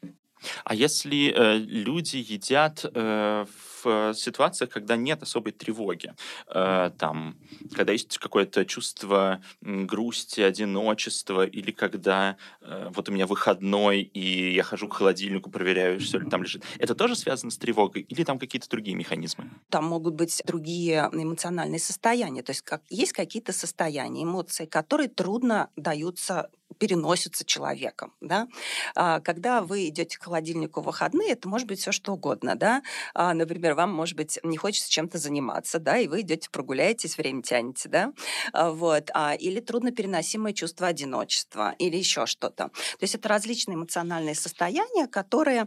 А 0.65 0.75
если 0.75 1.33
э, 1.33 1.59
люди 1.59 2.17
едят 2.17 2.85
э, 2.85 3.45
в 3.45 3.72
ситуациях, 4.15 4.71
когда 4.71 4.97
нет 4.97 5.23
особой 5.23 5.53
тревоги, 5.53 6.15
э, 6.47 6.91
там, 6.99 7.37
когда 7.75 7.93
есть 7.93 8.19
какое-то 8.19 8.65
чувство 8.65 9.41
грусти, 9.61 10.41
одиночества, 10.41 11.47
или 11.47 11.71
когда 11.71 12.37
э, 12.61 12.91
вот 12.95 13.09
у 13.09 13.13
меня 13.13 13.27
выходной, 13.27 14.03
и 14.03 14.55
я 14.55 14.63
хожу 14.63 14.89
к 14.89 14.95
холодильнику, 14.95 15.51
проверяю, 15.51 16.01
все 16.01 16.19
ли 16.19 16.29
там 16.29 16.43
лежит, 16.43 16.65
это 16.79 16.95
тоже 16.95 17.17
связано 17.17 17.51
с 17.51 17.59
тревогой, 17.59 18.03
или 18.03 18.25
там 18.25 18.39
какие-то 18.39 18.69
другие 18.69 18.97
механизмы? 18.97 19.51
Там 19.69 19.85
могут 19.85 20.15
быть 20.15 20.43
другие 20.47 21.09
эмоциональные 21.13 21.79
состояния, 21.79 22.43
то 22.43 22.51
есть 22.51 22.63
как, 22.63 22.83
есть 22.91 23.13
какие-то 23.13 23.53
состояния, 23.53 24.25
эмоции, 24.25 24.67
которые 24.67 25.09
трудно 25.09 25.71
даются 25.77 26.51
переносится 26.79 27.45
человеком. 27.45 28.13
Да? 28.21 28.49
А, 28.95 29.21
когда 29.21 29.63
вы 29.63 29.89
идете 29.89 30.19
к 30.19 30.23
холодильнику 30.23 30.81
в 30.81 30.85
выходные, 30.85 31.33
это 31.33 31.49
может 31.49 31.67
быть 31.69 31.81
все 31.81 31.93
что 31.93 32.13
угодно. 32.13 32.57
Да? 32.57 32.83
А, 33.15 33.35
например, 33.35 33.75
вам, 33.75 33.93
может 33.93 34.17
быть, 34.17 34.39
не 34.43 34.57
хочется 34.57 34.91
чем-то 34.91 35.19
заниматься, 35.19 35.79
да, 35.79 35.99
и 35.99 36.09
вы 36.09 36.21
идете 36.23 36.49
прогуляетесь, 36.51 37.17
время 37.17 37.43
тянете, 37.43 37.89
да, 37.89 38.13
а, 38.53 38.71
вот, 38.71 39.11
или 39.39 39.61
труднопереносимое 39.61 40.53
чувство 40.53 40.87
одиночества, 40.87 41.75
или 41.79 41.97
еще 41.97 42.27
что-то. 42.27 42.69
То 42.69 43.03
есть 43.03 43.15
это 43.15 43.29
различные 43.29 43.77
эмоциональные 43.77 44.35
состояния, 44.35 45.07
которые 45.07 45.67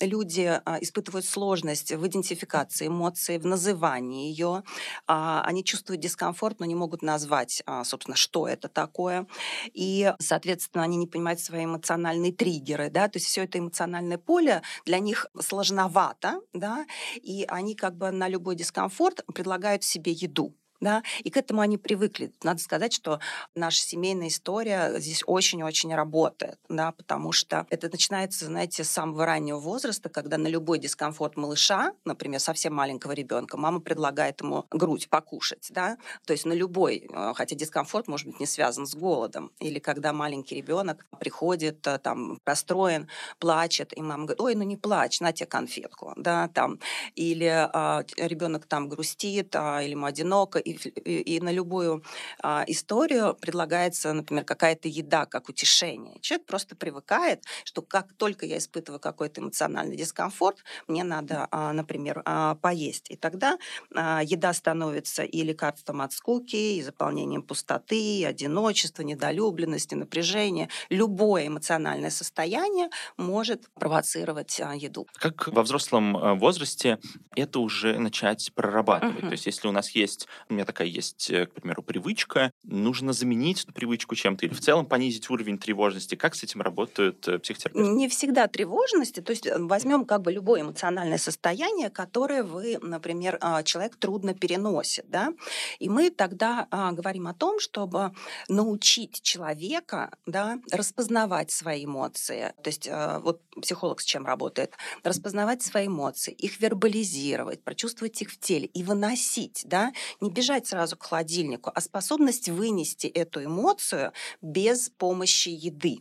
люди 0.00 0.60
испытывают 0.80 1.26
сложность 1.26 1.92
в 1.92 2.06
идентификации 2.06 2.86
эмоции, 2.86 3.38
в 3.38 3.46
назывании 3.46 4.30
ее. 4.30 4.62
Они 5.06 5.64
чувствуют 5.64 6.00
дискомфорт, 6.00 6.60
но 6.60 6.66
не 6.66 6.74
могут 6.74 7.02
назвать, 7.02 7.62
собственно, 7.84 8.16
что 8.16 8.46
это 8.48 8.68
такое. 8.68 9.26
И 9.72 10.07
соответственно, 10.18 10.84
они 10.84 10.96
не 10.96 11.06
понимают 11.06 11.40
свои 11.40 11.64
эмоциональные 11.64 12.32
триггеры, 12.32 12.90
да, 12.90 13.08
то 13.08 13.16
есть 13.18 13.26
все 13.26 13.44
это 13.44 13.58
эмоциональное 13.58 14.18
поле 14.18 14.62
для 14.84 14.98
них 14.98 15.26
сложновато, 15.38 16.40
да, 16.52 16.86
и 17.14 17.44
они 17.48 17.74
как 17.74 17.96
бы 17.96 18.10
на 18.10 18.28
любой 18.28 18.56
дискомфорт 18.56 19.24
предлагают 19.34 19.84
себе 19.84 20.12
еду 20.12 20.54
да, 20.80 21.02
и 21.22 21.30
к 21.30 21.36
этому 21.36 21.60
они 21.60 21.78
привыкли. 21.78 22.32
Надо 22.42 22.60
сказать, 22.60 22.92
что 22.92 23.20
наша 23.54 23.80
семейная 23.80 24.28
история 24.28 24.98
здесь 24.98 25.22
очень-очень 25.26 25.94
работает, 25.94 26.58
да, 26.68 26.92
потому 26.92 27.32
что 27.32 27.66
это 27.70 27.88
начинается, 27.90 28.46
знаете, 28.46 28.84
с 28.84 28.90
самого 28.90 29.26
раннего 29.26 29.58
возраста, 29.58 30.08
когда 30.08 30.38
на 30.38 30.48
любой 30.48 30.78
дискомфорт 30.78 31.36
малыша, 31.36 31.92
например, 32.04 32.40
совсем 32.40 32.74
маленького 32.74 33.12
ребенка, 33.12 33.56
мама 33.56 33.80
предлагает 33.80 34.40
ему 34.40 34.66
грудь 34.70 35.08
покушать, 35.08 35.68
да, 35.70 35.98
то 36.24 36.32
есть 36.32 36.44
на 36.44 36.52
любой, 36.52 37.08
э, 37.12 37.32
хотя 37.34 37.56
дискомфорт 37.56 38.08
может 38.08 38.26
быть 38.26 38.40
не 38.40 38.46
связан 38.46 38.86
с 38.86 38.94
голодом, 38.94 39.50
или 39.60 39.78
когда 39.78 40.12
маленький 40.12 40.56
ребенок 40.56 41.06
приходит, 41.18 41.86
э, 41.86 41.98
там, 41.98 42.38
расстроен, 42.44 43.08
плачет, 43.38 43.96
и 43.96 44.02
мама 44.02 44.24
говорит, 44.24 44.40
ой, 44.40 44.54
ну 44.54 44.62
не 44.62 44.76
плачь, 44.76 45.20
на 45.20 45.32
тебе 45.32 45.46
конфетку, 45.46 46.12
да, 46.16 46.48
там, 46.48 46.78
или 47.14 47.46
а, 47.46 48.04
ребенок 48.16 48.66
там 48.66 48.88
грустит, 48.88 49.54
а, 49.56 49.82
или 49.82 49.92
ему 49.92 50.06
одиноко, 50.06 50.58
и, 50.72 51.36
и, 51.36 51.40
на 51.40 51.52
любую 51.52 52.02
а, 52.42 52.64
историю 52.66 53.34
предлагается, 53.34 54.12
например, 54.12 54.44
какая-то 54.44 54.88
еда 54.88 55.26
как 55.26 55.48
утешение. 55.48 56.18
Человек 56.20 56.46
просто 56.46 56.76
привыкает, 56.76 57.44
что 57.64 57.82
как 57.82 58.12
только 58.14 58.46
я 58.46 58.58
испытываю 58.58 59.00
какой-то 59.00 59.40
эмоциональный 59.40 59.96
дискомфорт, 59.96 60.58
мне 60.86 61.04
надо, 61.04 61.48
а, 61.50 61.72
например, 61.72 62.22
а, 62.24 62.54
поесть. 62.56 63.10
И 63.10 63.16
тогда 63.16 63.58
а, 63.94 64.22
еда 64.22 64.52
становится 64.52 65.22
и 65.22 65.42
лекарством 65.42 66.00
от 66.00 66.12
скуки, 66.12 66.56
и 66.56 66.82
заполнением 66.82 67.42
пустоты, 67.42 68.20
и 68.20 68.24
одиночества, 68.24 69.02
недолюбленности, 69.02 69.94
напряжения. 69.94 70.68
Любое 70.90 71.48
эмоциональное 71.48 72.10
состояние 72.10 72.88
может 73.16 73.68
провоцировать 73.74 74.60
а, 74.60 74.74
еду. 74.74 75.06
Как 75.14 75.48
во 75.48 75.62
взрослом 75.62 76.16
а, 76.16 76.34
возрасте 76.34 76.98
это 77.34 77.60
уже 77.60 77.98
начать 77.98 78.52
прорабатывать? 78.54 79.16
Uh-huh. 79.16 79.26
То 79.26 79.32
есть 79.32 79.46
если 79.46 79.68
у 79.68 79.72
нас 79.72 79.90
есть, 79.90 80.26
меня 80.58 80.64
такая 80.66 80.88
есть, 80.88 81.30
э, 81.30 81.46
к 81.46 81.52
примеру, 81.52 81.82
привычка, 81.82 82.50
нужно 82.64 83.12
заменить 83.12 83.62
эту 83.62 83.72
привычку 83.72 84.14
чем-то 84.16 84.44
или 84.44 84.52
в 84.52 84.60
целом 84.60 84.86
понизить 84.86 85.30
уровень 85.30 85.58
тревожности. 85.58 86.16
Как 86.16 86.34
с 86.34 86.42
этим 86.42 86.62
работают 86.62 87.26
э, 87.28 87.38
психотерапевты? 87.38 87.88
Не 87.88 88.08
всегда 88.08 88.48
тревожности. 88.48 89.20
То 89.20 89.30
есть 89.30 89.46
э, 89.46 89.56
возьмем 89.56 90.04
как 90.04 90.22
бы 90.22 90.32
любое 90.32 90.62
эмоциональное 90.62 91.18
состояние, 91.18 91.90
которое 91.90 92.42
вы, 92.42 92.78
например, 92.82 93.38
а, 93.40 93.62
человек 93.62 93.96
трудно 93.96 94.34
переносит. 94.34 95.08
Да? 95.08 95.32
И 95.78 95.88
мы 95.88 96.10
тогда 96.10 96.66
а, 96.70 96.90
говорим 96.90 97.28
о 97.28 97.34
том, 97.34 97.60
чтобы 97.60 98.12
научить 98.48 99.22
человека 99.22 100.10
да, 100.26 100.58
распознавать 100.72 101.52
свои 101.52 101.84
эмоции. 101.84 102.52
То 102.62 102.68
есть 102.68 102.88
вот 103.22 103.42
психолог 103.60 104.00
с 104.00 104.04
чем 104.04 104.26
работает? 104.26 104.74
Распознавать 105.04 105.62
свои 105.62 105.86
эмоции, 105.86 106.32
их 106.32 106.60
вербализировать, 106.60 107.62
прочувствовать 107.62 108.20
их 108.22 108.32
в 108.32 108.40
теле 108.40 108.66
и 108.66 108.82
выносить. 108.82 109.62
Да? 109.66 109.92
Не 110.20 110.30
бежать 110.30 110.47
бежать 110.48 110.66
сразу 110.66 110.96
к 110.96 111.02
холодильнику, 111.02 111.70
а 111.74 111.80
способность 111.80 112.48
вынести 112.48 113.06
эту 113.06 113.44
эмоцию 113.44 114.12
без 114.40 114.88
помощи 114.88 115.50
еды. 115.50 115.98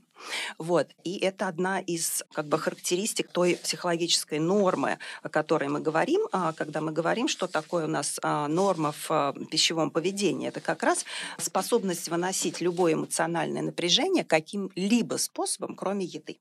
Вот. 0.57 0.87
И 1.03 1.17
это 1.17 1.47
одна 1.47 1.81
из 1.81 2.23
как 2.33 2.47
бы, 2.47 2.57
характеристик 2.57 3.29
той 3.29 3.57
психологической 3.61 4.39
нормы, 4.39 4.99
о 5.21 5.29
которой 5.29 5.67
мы 5.67 5.81
говорим, 5.81 6.21
а, 6.31 6.53
когда 6.53 6.79
мы 6.79 6.93
говорим, 6.93 7.27
что 7.27 7.47
такое 7.47 7.85
у 7.85 7.89
нас 7.89 8.19
а, 8.23 8.47
норма 8.47 8.93
в 8.93 9.11
а, 9.11 9.33
пищевом 9.51 9.91
поведении. 9.91 10.47
Это 10.47 10.61
как 10.61 10.81
раз 10.81 11.05
способность 11.37 12.07
выносить 12.07 12.61
любое 12.61 12.93
эмоциональное 12.93 13.61
напряжение 13.61 14.23
каким-либо 14.23 15.17
способом, 15.17 15.75
кроме 15.75 16.05
еды. 16.05 16.37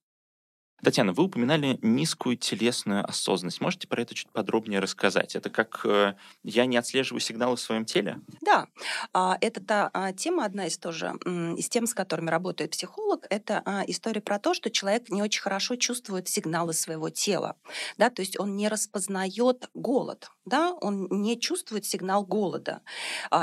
Татьяна, 0.83 1.14
вы 1.14 1.25
упоминали 1.25 1.78
низкую 1.80 2.37
телесную 2.37 3.04
осознанность. 3.09 3.62
Можете 3.62 3.88
про 3.88 4.02
это 4.02 4.14
чуть 4.14 4.28
подробнее 4.30 4.78
рассказать? 4.78 5.35
Это 5.35 5.49
как 5.49 5.80
э, 5.85 6.14
я 6.45 6.66
не 6.66 6.76
отслеживаю 6.76 7.21
сигналы 7.21 7.56
в 7.56 7.61
своем 7.61 7.87
теле? 7.87 8.21
Да, 8.42 8.66
а, 9.14 9.38
это 9.40 9.64
та 9.64 9.90
а, 9.95 10.12
тема, 10.12 10.45
одна 10.45 10.66
из 10.66 10.76
тоже, 10.76 11.14
из 11.25 11.68
тем, 11.71 11.87
с 11.87 11.95
которыми 11.95 12.28
работает 12.28 12.73
психолог, 12.73 13.26
это 13.30 13.62
а, 13.64 13.85
история 13.87 14.21
про 14.21 14.38
то, 14.38 14.52
что 14.52 14.71
человек 14.71 15.09
не 15.09 15.23
очень 15.23 15.40
хорошо 15.40 15.76
чувствует 15.76 16.28
сигналы 16.28 16.75
своего 16.75 17.09
тела, 17.09 17.56
да, 17.97 18.11
то 18.11 18.21
есть 18.21 18.38
он 18.38 18.54
не 18.56 18.68
распознает 18.68 19.71
голод, 19.73 20.30
да, 20.45 20.75
он 20.75 21.09
не 21.11 21.40
чувствует 21.40 21.87
сигнал 21.87 22.25
голода, 22.25 22.83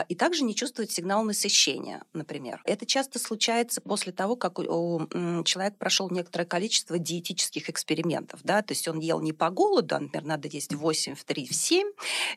и 0.08 0.16
также 0.16 0.44
не 0.44 0.56
чувствует 0.56 0.92
сигнал 0.92 1.24
насыщения, 1.24 2.04
например. 2.14 2.62
Это 2.66 2.86
часто 2.86 3.20
случается 3.20 3.82
после 3.82 4.12
того, 4.12 4.36
как 4.36 4.58
человек 4.58 5.78
прошел 5.78 6.10
некоторое 6.10 6.46
количество 6.46 7.00
диет 7.00 7.23
диетических 7.24 7.70
экспериментов, 7.70 8.42
да, 8.44 8.62
то 8.62 8.74
есть 8.74 8.88
он 8.88 9.00
ел 9.00 9.22
не 9.22 9.34
по 9.34 9.50
голоду, 9.50 9.96
а, 9.96 10.00
например, 10.00 10.26
надо 10.26 10.48
есть 10.48 10.74
8 10.74 11.16
в 11.16 11.24
3 11.24 11.48
в 11.48 11.54
7, 11.54 11.88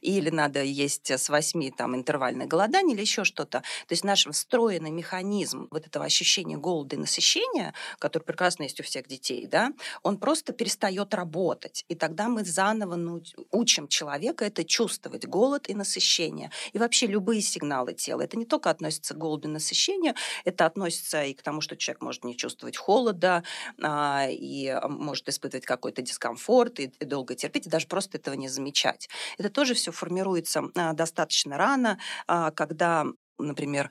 или 0.00 0.30
надо 0.30 0.62
есть 0.62 1.10
с 1.10 1.28
8 1.28 1.70
там 1.72 1.96
интервальное 1.96 2.46
голодание 2.46 2.94
или 2.94 3.02
еще 3.02 3.24
что-то. 3.24 3.60
То 3.60 3.92
есть 3.92 4.04
наш 4.04 4.26
встроенный 4.26 4.90
механизм 4.90 5.68
вот 5.70 5.86
этого 5.86 6.04
ощущения 6.04 6.56
голода 6.56 6.96
и 6.96 6.98
насыщения, 6.98 7.74
который 7.98 8.22
прекрасно 8.22 8.64
есть 8.64 8.80
у 8.80 8.82
всех 8.82 9.06
детей, 9.06 9.46
да, 9.46 9.72
он 10.02 10.18
просто 10.18 10.52
перестает 10.52 11.14
работать. 11.14 11.84
И 11.88 11.94
тогда 11.94 12.28
мы 12.28 12.44
заново 12.44 13.20
учим 13.50 13.88
человека 13.88 14.44
это 14.44 14.64
чувствовать, 14.64 15.26
голод 15.26 15.68
и 15.68 15.74
насыщение. 15.74 16.50
И 16.72 16.78
вообще 16.78 17.06
любые 17.06 17.40
сигналы 17.40 17.94
тела. 17.94 18.22
Это 18.22 18.38
не 18.38 18.46
только 18.46 18.70
относится 18.70 19.14
к 19.14 19.18
голоду 19.18 19.48
и 19.48 19.50
насыщению, 19.50 20.14
это 20.44 20.66
относится 20.66 21.22
и 21.24 21.34
к 21.34 21.42
тому, 21.42 21.60
что 21.60 21.76
человек 21.76 22.02
может 22.02 22.24
не 22.24 22.36
чувствовать 22.36 22.76
холода, 22.76 23.42
а, 23.82 24.26
и 24.30 24.68
может 24.88 25.28
испытывать 25.28 25.66
какой-то 25.66 26.02
дискомфорт 26.02 26.80
и, 26.80 26.84
и 26.98 27.04
долго 27.04 27.34
терпеть, 27.34 27.66
и 27.66 27.70
даже 27.70 27.86
просто 27.86 28.18
этого 28.18 28.34
не 28.34 28.48
замечать. 28.48 29.08
Это 29.38 29.50
тоже 29.50 29.74
все 29.74 29.92
формируется 29.92 30.64
а, 30.74 30.92
достаточно 30.92 31.56
рано, 31.56 31.98
а, 32.26 32.50
когда 32.50 33.06
например, 33.38 33.90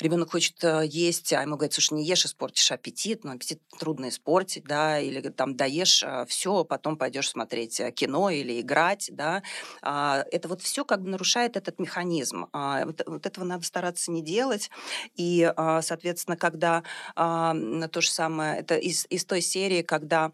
ребенок 0.00 0.32
хочет 0.32 0.62
э, 0.62 0.82
есть, 0.86 1.32
а 1.32 1.42
ему 1.42 1.56
говорят, 1.56 1.72
слушай, 1.72 1.94
не 1.94 2.04
ешь, 2.04 2.24
испортишь 2.24 2.70
аппетит, 2.70 3.24
но 3.24 3.32
аппетит 3.32 3.60
трудно 3.78 4.08
испортить, 4.08 4.64
да, 4.64 4.98
или 5.00 5.20
там 5.28 5.56
доешь 5.56 6.02
э, 6.02 6.24
все, 6.26 6.64
потом 6.64 6.96
пойдешь 6.96 7.28
смотреть 7.28 7.80
э, 7.80 7.90
кино 7.90 8.30
или 8.30 8.60
играть, 8.60 9.10
да. 9.12 9.42
А, 9.82 10.24
это 10.30 10.48
вот 10.48 10.62
все 10.62 10.84
как 10.84 11.02
бы 11.02 11.10
нарушает 11.10 11.56
этот 11.56 11.78
механизм. 11.78 12.46
А, 12.52 12.84
вот, 12.84 13.02
вот 13.06 13.26
этого 13.26 13.44
надо 13.44 13.64
стараться 13.64 14.10
не 14.10 14.22
делать. 14.22 14.70
И, 15.16 15.50
а, 15.56 15.82
соответственно, 15.82 16.36
когда 16.36 16.82
то 17.14 18.00
же 18.00 18.10
самое, 18.10 18.60
это 18.60 18.76
из, 18.76 19.06
из 19.10 19.24
той 19.24 19.40
серии, 19.40 19.82
когда 19.82 20.32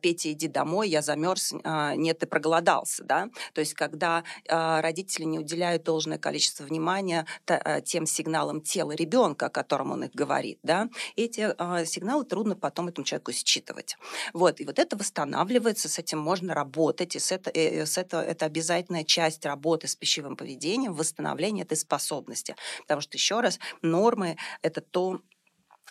Петя, 0.00 0.32
иди 0.32 0.48
домой, 0.48 0.88
я 0.88 1.02
замерз, 1.02 1.52
нет, 1.52 2.18
ты 2.18 2.26
проголодался, 2.26 3.04
да. 3.04 3.28
То 3.52 3.60
есть 3.60 3.74
когда 3.74 4.24
родители 4.46 5.24
не 5.24 5.38
уделяют 5.38 5.82
должное 5.82 6.18
количество 6.18 6.64
внимания 6.64 7.26
тем 7.84 8.06
сигналам 8.06 8.60
тела 8.60 8.92
ребенка, 8.92 9.46
о 9.46 9.50
котором 9.50 9.92
он 9.92 10.04
их 10.04 10.12
говорит, 10.12 10.58
да, 10.62 10.88
эти 11.16 11.54
сигналы 11.86 12.24
трудно 12.24 12.56
потом 12.56 12.88
этому 12.88 13.04
человеку 13.04 13.32
считывать. 13.32 13.96
Вот, 14.32 14.60
и 14.60 14.64
вот 14.64 14.78
это 14.78 14.96
восстанавливается, 14.96 15.88
с 15.88 15.98
этим 15.98 16.18
можно 16.18 16.54
работать, 16.54 17.16
и 17.16 17.18
с 17.18 17.30
это, 17.32 17.50
э, 17.50 17.86
с 17.86 17.98
это, 17.98 18.20
это 18.20 18.46
обязательная 18.46 19.04
часть 19.04 19.44
работы 19.44 19.88
с 19.88 19.94
пищевым 19.94 20.36
поведением, 20.36 20.94
восстановление 20.94 21.64
этой 21.64 21.76
способности. 21.76 22.56
Потому 22.82 23.00
что, 23.00 23.16
еще 23.16 23.40
раз, 23.40 23.58
нормы— 23.82 24.36
это 24.62 24.80
то, 24.80 25.20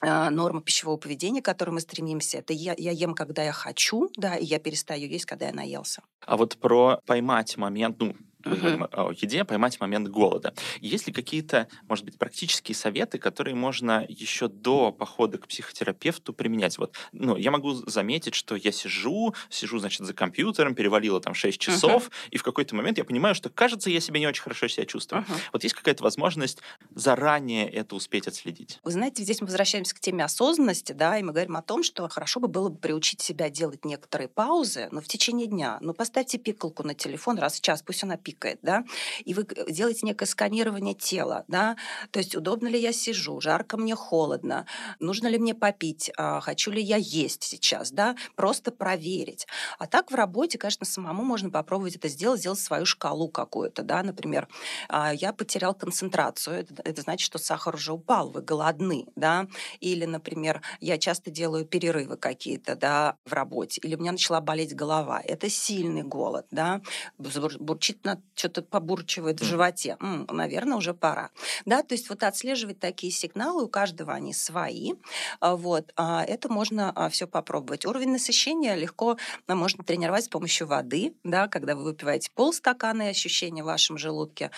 а, 0.02 0.30
норма 0.30 0.62
пищевого 0.62 0.98
поведения, 0.98 1.42
к 1.42 1.46
которой 1.46 1.70
мы 1.70 1.80
стремимся, 1.80 2.40
это 2.40 2.52
я, 2.52 2.74
я 2.78 2.92
ем, 2.92 3.14
когда 3.14 3.44
я 3.44 3.54
хочу, 3.54 4.10
да, 4.18 4.36
и 4.36 4.44
я 4.44 4.60
перестаю 4.60 5.08
есть, 5.08 5.26
когда 5.26 5.48
я 5.48 5.54
наелся. 5.54 6.02
А 6.26 6.36
вот 6.36 6.58
про 6.58 7.00
поймать 7.06 7.56
момент, 7.58 8.00
ну, 8.00 8.16
о 8.46 9.12
еде, 9.12 9.44
поймать 9.44 9.80
момент 9.80 10.08
голода. 10.08 10.54
Есть 10.80 11.08
ли 11.08 11.14
какие-то, 11.14 11.68
может 11.88 12.06
быть, 12.06 12.18
практические 12.18 12.76
советы, 12.76 13.18
которые 13.18 13.56
можно 13.56 14.06
еще 14.08 14.48
до 14.48 14.92
похода 14.92 15.38
к 15.38 15.48
психотерапевту 15.48 16.34
применять? 16.34 16.78
Вот, 16.78 16.96
ну, 17.12 17.36
я 17.36 17.52
могу 17.52 17.74
заметить, 17.74 18.36
что 18.36 18.56
я 18.56 18.72
сижу, 18.72 19.34
сижу, 19.50 19.80
значит, 19.80 20.06
за 20.06 20.14
компьютером, 20.14 20.76
перевалило 20.76 21.22
там 21.22 21.34
6 21.34 21.60
часов, 21.60 22.08
uh-huh. 22.08 22.30
и 22.32 22.38
в 22.38 22.44
какой-то 22.44 22.76
момент 22.76 22.98
я 22.98 23.06
понимаю, 23.06 23.36
что, 23.36 23.50
кажется, 23.50 23.90
я 23.90 24.00
себя 24.00 24.20
не 24.20 24.28
очень 24.28 24.44
хорошо 24.44 24.68
себя 24.68 24.86
чувствую. 24.86 25.24
Uh-huh. 25.24 25.38
Вот 25.54 25.64
есть 25.64 25.76
какая-то 25.76 26.04
возможность 26.04 26.60
заранее 26.94 27.70
это 27.70 27.96
успеть 27.96 28.28
отследить? 28.28 28.80
Вы 28.84 28.92
знаете, 28.92 29.24
здесь 29.24 29.42
мы 29.42 29.48
возвращаемся 29.48 29.96
к 29.96 30.00
теме 30.00 30.24
осознанности, 30.24 30.92
да, 30.94 31.18
и 31.18 31.24
мы 31.24 31.32
говорим 31.32 31.56
о 31.56 31.62
том, 31.62 31.84
что 31.84 32.08
хорошо 32.10 32.40
бы 32.40 32.48
было 32.48 32.70
бы 32.70 32.78
приучить 32.78 33.22
себя 33.22 33.50
делать 33.50 33.86
некоторые 33.86 34.28
паузы, 34.28 34.90
но 34.92 35.02
в 35.02 35.08
течение 35.08 35.48
дня. 35.48 35.78
Ну, 35.82 35.94
поставьте 35.94 36.38
пикалку 36.38 36.84
на 36.84 36.94
телефон 36.94 37.38
раз 37.38 37.56
в 37.56 37.62
час, 37.62 37.82
пусть 37.82 38.04
она 38.04 38.18
пикает 38.18 38.33
пикает, 38.34 38.60
да, 38.62 38.84
и 39.24 39.34
вы 39.34 39.46
делаете 39.70 40.06
некое 40.06 40.26
сканирование 40.26 40.94
тела, 40.94 41.46
да, 41.48 41.76
то 42.12 42.20
есть 42.20 42.36
удобно 42.36 42.68
ли 42.68 42.80
я 42.80 42.92
сижу, 42.92 43.40
жарко 43.40 43.78
мне, 43.78 43.96
холодно, 43.96 44.66
нужно 45.00 45.28
ли 45.28 45.38
мне 45.38 45.54
попить, 45.54 46.12
а, 46.18 46.40
хочу 46.42 46.72
ли 46.72 46.82
я 46.82 46.98
есть 46.98 47.44
сейчас, 47.44 47.92
да, 47.92 48.16
просто 48.36 48.72
проверить. 48.72 49.48
А 49.80 49.88
так 49.88 50.12
в 50.12 50.16
работе, 50.16 50.58
конечно, 50.58 50.86
самому 50.86 51.24
можно 51.24 51.50
попробовать 51.50 51.96
это 51.96 52.08
сделать, 52.08 52.40
сделать 52.40 52.60
свою 52.60 52.86
шкалу 52.86 53.30
какую-то, 53.30 53.84
да, 53.84 54.04
например, 54.04 54.48
а, 54.90 55.14
я 55.14 55.34
потерял 55.34 55.74
концентрацию, 55.74 56.58
это, 56.58 56.82
это 56.84 57.02
значит, 57.02 57.26
что 57.26 57.38
сахар 57.38 57.76
уже 57.76 57.94
упал, 57.94 58.30
вы 58.30 58.42
голодны, 58.42 59.06
да, 59.16 59.48
или, 59.80 60.06
например, 60.06 60.62
я 60.80 60.98
часто 60.98 61.32
делаю 61.32 61.66
перерывы 61.66 62.18
какие-то, 62.18 62.76
да, 62.76 63.18
в 63.26 63.34
работе, 63.34 63.82
или 63.84 63.96
у 63.96 64.00
меня 64.00 64.12
начала 64.12 64.42
болеть 64.42 64.76
голова, 64.76 65.22
это 65.22 65.50
сильный 65.50 66.04
голод, 66.04 66.46
да, 66.52 66.82
бурчит 67.18 68.04
на 68.06 68.22
что-то 68.36 68.62
побурчивает 68.62 69.40
в 69.42 69.44
животе. 69.44 69.98
М, 70.00 70.28
наверное, 70.32 70.78
уже 70.78 70.94
пора. 70.94 71.30
Да, 71.66 71.84
то 71.84 71.94
есть 71.94 72.10
вот 72.10 72.24
отслеживать 72.24 72.80
такие 72.80 73.12
сигналы, 73.12 73.64
у 73.64 73.68
каждого 73.68 74.14
они 74.14 74.34
свои. 74.34 74.94
А, 75.40 75.56
вот, 75.56 75.92
а, 75.96 76.24
это 76.24 76.50
можно 76.50 76.92
а, 76.96 77.10
все 77.10 77.28
попробовать. 77.28 77.86
Уровень 77.86 78.12
насыщения 78.12 78.76
легко 78.76 79.18
можно 79.48 79.84
тренировать 79.84 80.26
с 80.26 80.30
помощью 80.30 80.68
воды, 80.68 81.14
да, 81.24 81.48
когда 81.48 81.76
вы 81.76 81.84
выпиваете 81.84 82.32
полстакана 82.34 83.04
и 83.04 83.12
ощущение 83.12 83.64
в 83.64 83.68
вашем 83.68 83.98
желудке, 83.98 84.52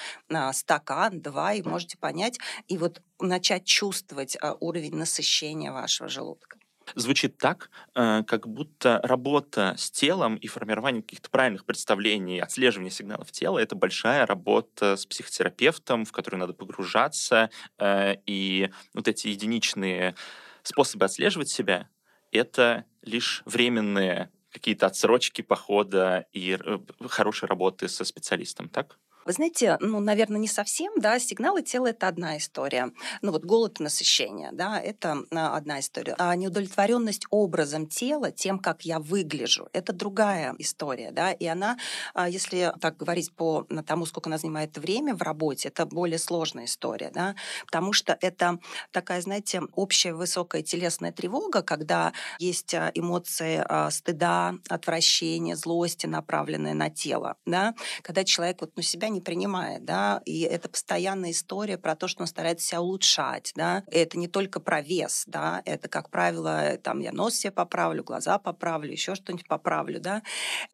стакан, 0.54 1.22
два, 1.22 1.54
и 1.54 1.62
можете 1.62 1.98
понять, 1.98 2.40
и 2.68 2.78
вот 2.78 3.02
начать 3.20 3.66
чувствовать 3.66 4.38
уровень 4.60 4.96
насыщения 4.96 5.72
вашего 5.72 6.10
желудка 6.10 6.58
звучит 6.96 7.38
так, 7.38 7.70
э, 7.96 8.24
как 8.28 8.48
будто 8.48 9.00
работа 9.04 9.76
с 9.78 9.90
телом 9.92 10.36
и 10.36 10.48
формирование 10.48 11.02
каких-то 11.02 11.30
правильных 11.30 11.66
представлений, 11.66 12.40
отслеживание 12.40 12.92
сигналов 12.92 13.32
тела— 13.32 13.60
это 13.60 13.76
большая 13.76 14.26
работа 14.26 14.96
с 14.96 15.06
психотерапевтом, 15.06 16.06
в 16.06 16.12
которую 16.12 16.40
надо 16.42 16.54
погружаться, 16.54 17.50
э, 17.80 18.16
и 18.26 18.70
вот 18.94 19.08
эти 19.08 19.28
единичные 19.30 20.16
способы 20.64 21.06
отслеживать 21.06 21.50
себя— 21.50 21.90
это 22.32 22.86
лишь 23.02 23.42
временные 23.46 24.32
какие-то 24.52 24.86
отсрочки 24.88 25.42
похода 25.42 26.28
и 26.32 26.58
э, 26.60 26.80
хорошей 27.08 27.48
работы 27.48 27.88
со 27.90 28.06
специалистом, 28.06 28.70
так? 28.70 28.98
Вы 29.26 29.34
знаете, 29.34 29.78
ну, 29.80 30.00
наверное, 30.00 30.40
не 30.40 30.48
совсем, 30.48 30.94
да, 30.98 31.18
сигналы 31.18 31.64
тела– 31.64 31.88
это 31.90 32.08
одна 32.08 32.38
история. 32.38 32.92
Ну, 33.24 33.32
вот 33.32 33.44
голод 33.44 33.80
и 33.80 33.84
насыщение, 33.84 34.52
да, 34.52 34.80
это 34.80 35.24
а, 35.32 35.58
одна 35.58 35.80
история. 35.80 36.14
А 36.20 36.36
неудовлетворенность 36.36 37.26
образом 37.32 37.88
тела, 37.88 38.32
тем, 38.32 38.60
как 38.60 38.84
я 38.84 39.00
выгляжу, 39.00 39.68
это 39.74 39.94
другая 39.94 40.54
история, 40.60 41.10
да, 41.12 41.32
и 41.32 41.48
она, 41.48 41.80
а, 42.14 42.30
если 42.30 42.72
так 42.80 42.98
говорить 42.98 43.34
по 43.34 43.66
тому, 43.88 44.06
сколько 44.06 44.30
она 44.30 44.38
занимает 44.38 44.78
время 44.78 45.16
в 45.16 45.24
работе, 45.24 45.70
это 45.70 45.88
более 45.88 46.20
сложная 46.20 46.66
история, 46.66 47.10
да, 47.12 47.36
потому 47.66 47.94
что 47.94 48.16
это 48.22 48.60
такая, 48.92 49.22
знаете, 49.22 49.64
общая 49.74 50.14
высокая 50.14 50.62
телесная 50.62 51.12
тревога, 51.12 51.64
когда 51.64 52.14
есть 52.38 52.76
а, 52.76 52.92
эмоции 52.94 53.66
стыда, 53.90 54.54
отвращения, 54.70 55.56
злости, 55.56 56.06
направленные 56.06 56.76
на 56.76 56.92
тело, 56.92 57.38
да, 57.48 57.74
когда 58.04 58.24
человек 58.24 58.62
вот, 58.62 58.74
ну, 58.76 58.84
себя 58.84 59.10
не 59.16 59.22
принимает, 59.22 59.86
да, 59.86 60.22
и 60.26 60.42
это 60.42 60.70
постоянная 60.70 61.32
история 61.32 61.78
про 61.78 61.96
то, 61.96 62.08
что 62.08 62.22
он 62.24 62.28
старается 62.28 62.68
себя 62.68 62.82
улучшать, 62.82 63.52
да, 63.56 63.84
и 63.90 63.98
это 63.98 64.18
не 64.18 64.28
только 64.28 64.60
про 64.60 64.82
вес, 64.82 65.24
да, 65.28 65.62
это, 65.66 65.88
как 65.88 66.10
правило, 66.10 66.78
там, 66.84 67.00
я 67.00 67.12
нос 67.12 67.36
себе 67.36 67.52
поправлю, 67.52 68.04
глаза 68.04 68.38
поправлю, 68.38 68.92
еще 68.92 69.16
что-нибудь 69.16 69.48
поправлю, 69.48 70.00
да, 70.00 70.22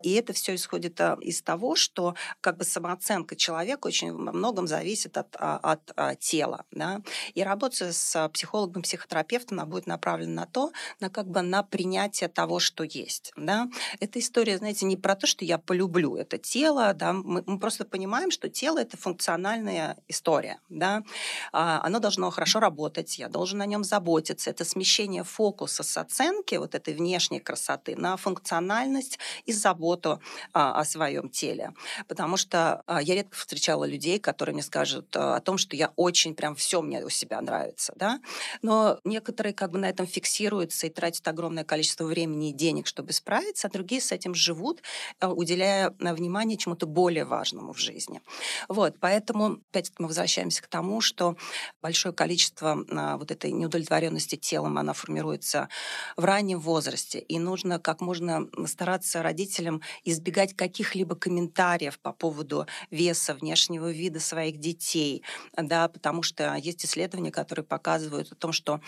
и 0.03 0.13
это 0.13 0.33
все 0.33 0.55
исходит 0.55 0.99
а, 0.99 1.17
из 1.21 1.41
того, 1.41 1.75
что 1.75 2.15
как 2.41 2.57
бы 2.57 2.63
самооценка 2.63 3.35
человека 3.35 3.87
очень 3.87 4.11
во 4.11 4.31
многом 4.31 4.67
зависит 4.67 5.17
от, 5.17 5.35
а, 5.39 5.57
от, 5.57 5.91
от 5.91 5.93
а, 5.95 6.15
тела, 6.15 6.65
да, 6.71 7.01
и 7.33 7.43
работа 7.43 7.93
с 7.93 8.29
психологом, 8.29 8.81
психотерапевтом, 8.81 9.59
она 9.59 9.65
будет 9.67 9.87
направлена 9.87 10.41
на 10.41 10.45
то, 10.47 10.71
на 10.99 11.09
как 11.09 11.27
бы 11.27 11.41
на 11.41 11.63
принятие 11.63 12.29
того, 12.29 12.59
что 12.59 12.83
есть, 12.83 13.31
да, 13.35 13.69
эта 13.99 14.19
история, 14.19 14.57
знаете, 14.57 14.85
не 14.85 14.97
про 14.97 15.15
то, 15.15 15.27
что 15.27 15.45
я 15.45 15.57
полюблю 15.57 16.15
это 16.15 16.37
тело, 16.37 16.93
да, 16.93 17.13
мы, 17.13 17.43
мы 17.45 17.59
просто 17.59 17.85
понимаем, 17.85 18.30
что 18.31 18.49
тело 18.49 18.79
это 18.79 18.97
функциональная 18.97 19.97
история, 20.07 20.59
да, 20.69 21.03
а, 21.51 21.81
оно 21.83 21.99
должно 21.99 22.29
хорошо 22.31 22.59
работать, 22.59 23.19
я 23.19 23.27
должен 23.27 23.61
о 23.61 23.65
нем 23.65 23.83
заботиться. 23.83 24.49
Это 24.49 24.65
смещение 24.65 25.23
фокуса 25.23 25.83
с 25.83 25.97
оценки 25.97 26.55
вот 26.55 26.75
этой 26.75 26.93
внешней 26.93 27.39
красоты 27.39 27.95
на 27.95 28.17
функциональность 28.17 29.19
и 29.45 29.53
заботу 29.53 30.21
а, 30.53 30.79
о 30.79 30.85
своем 30.85 31.29
теле, 31.29 31.73
потому 32.07 32.37
что 32.37 32.83
а, 32.87 33.01
я 33.01 33.15
редко 33.15 33.35
встречала 33.35 33.85
людей, 33.85 34.19
которые 34.19 34.53
мне 34.53 34.63
скажут 34.63 35.15
о 35.15 35.39
том, 35.41 35.57
что 35.57 35.75
я 35.75 35.91
очень 35.95 36.35
прям 36.35 36.55
все 36.55 36.81
мне 36.81 37.03
у 37.03 37.09
себя 37.09 37.41
нравится, 37.41 37.93
да, 37.95 38.19
но 38.61 38.99
некоторые 39.03 39.53
как 39.53 39.71
бы 39.71 39.79
на 39.79 39.89
этом 39.89 40.07
фиксируются 40.07 40.87
и 40.87 40.89
тратят 40.89 41.27
огромное 41.27 41.63
количество 41.63 42.05
времени 42.05 42.49
и 42.49 42.53
денег, 42.53 42.87
чтобы 42.87 43.13
справиться, 43.13 43.67
а 43.67 43.71
другие 43.71 44.01
с 44.01 44.11
этим 44.11 44.33
живут, 44.33 44.81
уделяя 45.21 45.93
внимание 45.99 46.57
чему-то 46.57 46.85
более 46.85 47.25
важному 47.25 47.73
в 47.73 47.79
жизни. 47.79 48.20
Вот, 48.67 48.95
поэтому 48.99 49.59
опять 49.69 49.91
мы 49.99 50.07
возвращаемся 50.07 50.61
к 50.61 50.67
тому, 50.67 51.01
что 51.01 51.35
большое 51.81 52.13
количество 52.13 52.85
а, 52.89 53.17
вот 53.17 53.31
этой 53.31 53.51
неудовлетворенности 53.51 54.35
телом, 54.35 54.77
она 54.77 54.93
формируется 54.93 55.69
в 56.17 56.25
раннем 56.25 56.59
возрасте, 56.59 57.19
и 57.19 57.39
нужно 57.39 57.79
как 57.79 58.01
можно 58.01 58.47
стараться 58.65 59.21
родителям 59.21 59.81
избегать 60.03 60.55
каких-либо 60.55 61.15
комментариев 61.15 61.99
по 61.99 62.13
поводу 62.13 62.67
веса, 62.89 63.33
внешнего 63.33 63.91
вида 63.91 64.19
своих 64.19 64.57
детей, 64.59 65.23
да, 65.55 65.87
потому 65.87 66.23
что 66.23 66.55
есть 66.55 66.85
исследования, 66.85 67.31
которые 67.31 67.65
показывают 67.65 68.31
о 68.31 68.35
том, 68.35 68.51
что 68.51 68.81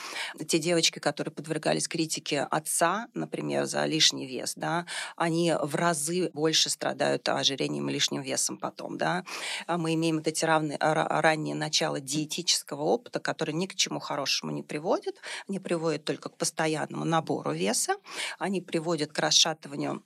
те 0.48 0.60
девочки, 0.60 1.00
которые 1.00 1.34
подвергались 1.34 1.88
критике 1.88 2.42
отца, 2.42 3.08
например, 3.14 3.66
за 3.66 3.86
лишний 3.86 4.26
вес, 4.26 4.54
да, 4.56 4.86
они 5.16 5.54
в 5.62 5.76
разы 5.76 6.30
больше 6.34 6.70
страдают 6.70 7.28
ожирением 7.30 7.90
и 7.90 7.94
лишним 7.94 8.22
весом 8.22 8.58
потом, 8.58 8.98
да, 8.98 9.23
а 9.68 9.78
мы 9.78 9.94
имеем 9.94 10.18
вот 10.18 10.28
эти 10.28 10.46
равные, 10.46 10.78
ранние 10.80 11.56
начала 11.56 12.00
диетического 12.00 12.82
опыта, 12.82 13.20
который 13.20 13.54
ни 13.54 13.66
к 13.66 13.76
чему 13.76 14.00
хорошему 14.00 14.52
не 14.52 14.64
приводит, 14.64 15.16
они 15.48 15.60
приводят 15.60 16.06
только 16.06 16.30
к 16.30 16.38
постоянному 16.38 17.06
набору 17.06 17.52
веса, 17.52 17.96
они 18.40 18.62
приводят 18.62 19.12
к 19.12 19.20
расшатыванию 19.20 20.04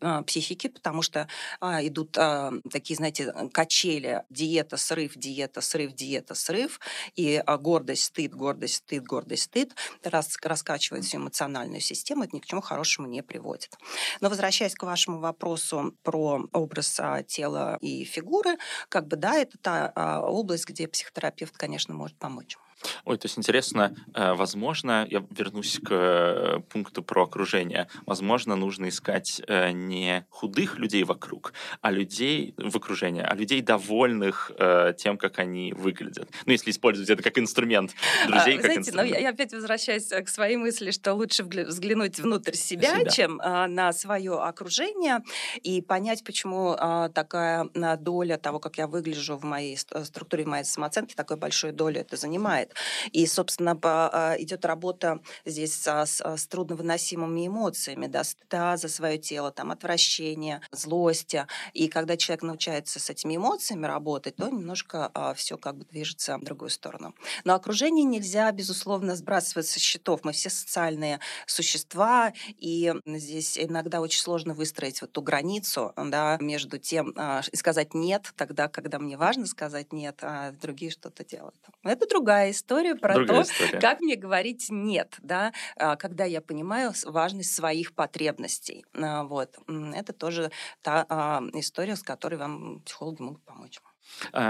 а, 0.00 0.22
психики, 0.22 0.68
потому 0.68 1.02
что 1.02 1.28
а, 1.60 1.84
идут 1.86 2.16
а, 2.18 2.52
такие, 2.70 2.96
знаете, 2.96 3.32
качели, 3.52 4.24
диета, 4.30 4.76
срыв, 4.76 5.16
диета, 5.16 5.60
срыв, 5.60 5.92
диета, 5.94 6.34
срыв, 6.34 6.80
и 7.14 7.42
а, 7.44 7.58
гордость, 7.58 8.04
стыд, 8.04 8.34
гордость, 8.34 8.76
стыд, 8.76 9.04
гордость, 9.04 9.44
стыд 9.44 9.74
рас, 10.02 10.36
раскачивает 10.42 11.04
всю 11.04 11.18
эмоциональную 11.18 11.80
систему, 11.80 12.24
это 12.24 12.36
ни 12.36 12.40
к 12.40 12.46
чему 12.46 12.60
хорошему 12.60 13.06
не 13.08 13.22
приводит. 13.22 13.76
Но 14.20 14.28
возвращаясь 14.28 14.74
к 14.74 14.82
вашему 14.82 15.18
вопросу 15.18 15.94
про 16.02 16.46
образ 16.52 17.00
а, 17.00 17.22
тела 17.22 17.78
и 17.80 18.04
фигуры, 18.04 18.56
как 18.88 19.06
бы 19.06 19.16
да, 19.16 19.36
это 19.36 19.58
та 19.58 19.92
а, 19.94 20.22
область, 20.22 20.66
где 20.66 20.88
психотерапевт, 20.88 21.56
конечно, 21.56 21.94
может 21.94 22.16
помочь. 22.18 22.56
Ой, 23.04 23.16
то 23.16 23.26
есть 23.26 23.38
интересно, 23.38 23.94
э, 24.14 24.34
возможно, 24.34 25.06
я 25.10 25.24
вернусь 25.30 25.78
к 25.82 25.88
э, 25.90 26.60
пункту 26.68 27.02
про 27.02 27.24
окружение. 27.24 27.88
Возможно, 28.06 28.56
нужно 28.56 28.88
искать 28.88 29.42
э, 29.46 29.72
не 29.72 30.26
худых 30.30 30.78
людей 30.78 31.04
вокруг, 31.04 31.52
а 31.80 31.90
людей 31.90 32.54
в 32.56 32.76
окружении, 32.76 33.22
а 33.22 33.34
людей 33.34 33.62
довольных 33.62 34.50
тем, 34.96 35.18
как 35.18 35.38
они 35.38 35.72
выглядят. 35.72 36.28
Ну, 36.46 36.52
если 36.52 36.70
использовать 36.70 37.10
это 37.10 37.22
как 37.22 37.38
инструмент 37.38 37.92
друзей, 38.26 38.54
а, 38.54 38.56
как 38.56 38.64
знаете, 38.64 38.80
инструмент. 38.80 39.10
Но 39.10 39.18
я 39.18 39.28
опять 39.30 39.52
возвращаюсь 39.52 40.08
к 40.08 40.28
своей 40.28 40.56
мысли, 40.56 40.90
что 40.90 41.14
лучше 41.14 41.44
взглянуть 41.44 42.18
внутрь 42.18 42.54
себя, 42.54 42.98
себя. 42.98 43.10
чем 43.10 43.36
на 43.36 43.92
свое 43.92 44.34
окружение 44.38 45.20
и 45.62 45.80
понять, 45.82 46.24
почему 46.24 46.76
такая 47.14 47.68
доля 47.98 48.36
того, 48.36 48.58
как 48.58 48.78
я 48.78 48.86
выгляжу 48.86 49.36
в 49.36 49.44
моей 49.44 49.76
структуре, 49.76 50.44
в 50.44 50.48
моей 50.48 50.64
самооценке, 50.64 51.14
такой 51.14 51.36
большой 51.36 51.72
долю 51.72 52.00
это 52.00 52.16
занимает 52.16 52.67
бывает. 52.68 52.74
И, 53.12 53.26
собственно, 53.26 53.78
а, 53.82 54.34
идет 54.38 54.64
работа 54.64 55.20
здесь 55.44 55.74
с, 55.74 55.86
с 56.20 56.46
трудновыносимыми 56.46 57.46
эмоциями, 57.46 58.06
да, 58.06 58.24
стыда 58.24 58.76
за 58.76 58.88
свое 58.88 59.18
тело, 59.18 59.50
там, 59.50 59.70
отвращения, 59.70 60.60
злости. 60.72 61.46
И 61.74 61.88
когда 61.88 62.16
человек 62.16 62.42
научается 62.42 63.00
с 63.00 63.10
этими 63.10 63.36
эмоциями 63.36 63.86
работать, 63.86 64.36
то 64.36 64.48
немножко 64.48 65.10
а, 65.14 65.34
все 65.34 65.56
как 65.56 65.76
бы 65.76 65.84
движется 65.84 66.38
в 66.38 66.44
другую 66.44 66.70
сторону. 66.70 67.14
Но 67.44 67.54
окружение 67.54 68.04
нельзя, 68.04 68.50
безусловно, 68.52 69.16
сбрасывать 69.16 69.66
со 69.66 69.80
счетов. 69.80 70.20
Мы 70.24 70.32
все 70.32 70.50
социальные 70.50 71.20
существа, 71.46 72.32
и 72.56 72.92
здесь 73.06 73.58
иногда 73.58 74.00
очень 74.00 74.20
сложно 74.20 74.54
выстроить 74.54 75.00
вот 75.00 75.12
ту 75.12 75.22
границу 75.22 75.92
да, 75.96 76.38
между 76.40 76.78
тем 76.78 77.12
а, 77.16 77.42
сказать 77.54 77.94
«нет», 77.94 78.32
тогда, 78.36 78.68
когда 78.68 78.98
мне 78.98 79.16
важно 79.16 79.46
сказать 79.46 79.92
«нет», 79.92 80.18
а 80.22 80.52
другие 80.52 80.90
что-то 80.90 81.24
делают. 81.24 81.56
Это 81.82 82.06
другая 82.06 82.50
историю 82.58 82.98
про 82.98 83.14
Другая 83.14 83.44
то, 83.44 83.50
история. 83.50 83.80
как 83.80 84.00
мне 84.00 84.16
говорить 84.16 84.66
нет, 84.70 85.16
да, 85.22 85.52
а, 85.76 85.96
когда 85.96 86.24
я 86.24 86.40
понимаю 86.40 86.92
важность 87.04 87.54
своих 87.54 87.94
потребностей. 87.94 88.84
А, 88.94 89.24
вот. 89.24 89.56
Это 89.94 90.12
тоже 90.12 90.50
та 90.82 91.06
а, 91.08 91.42
история, 91.54 91.96
с 91.96 92.02
которой 92.02 92.36
вам 92.36 92.80
психологи 92.80 93.22
могут 93.22 93.42
помочь. 93.44 93.78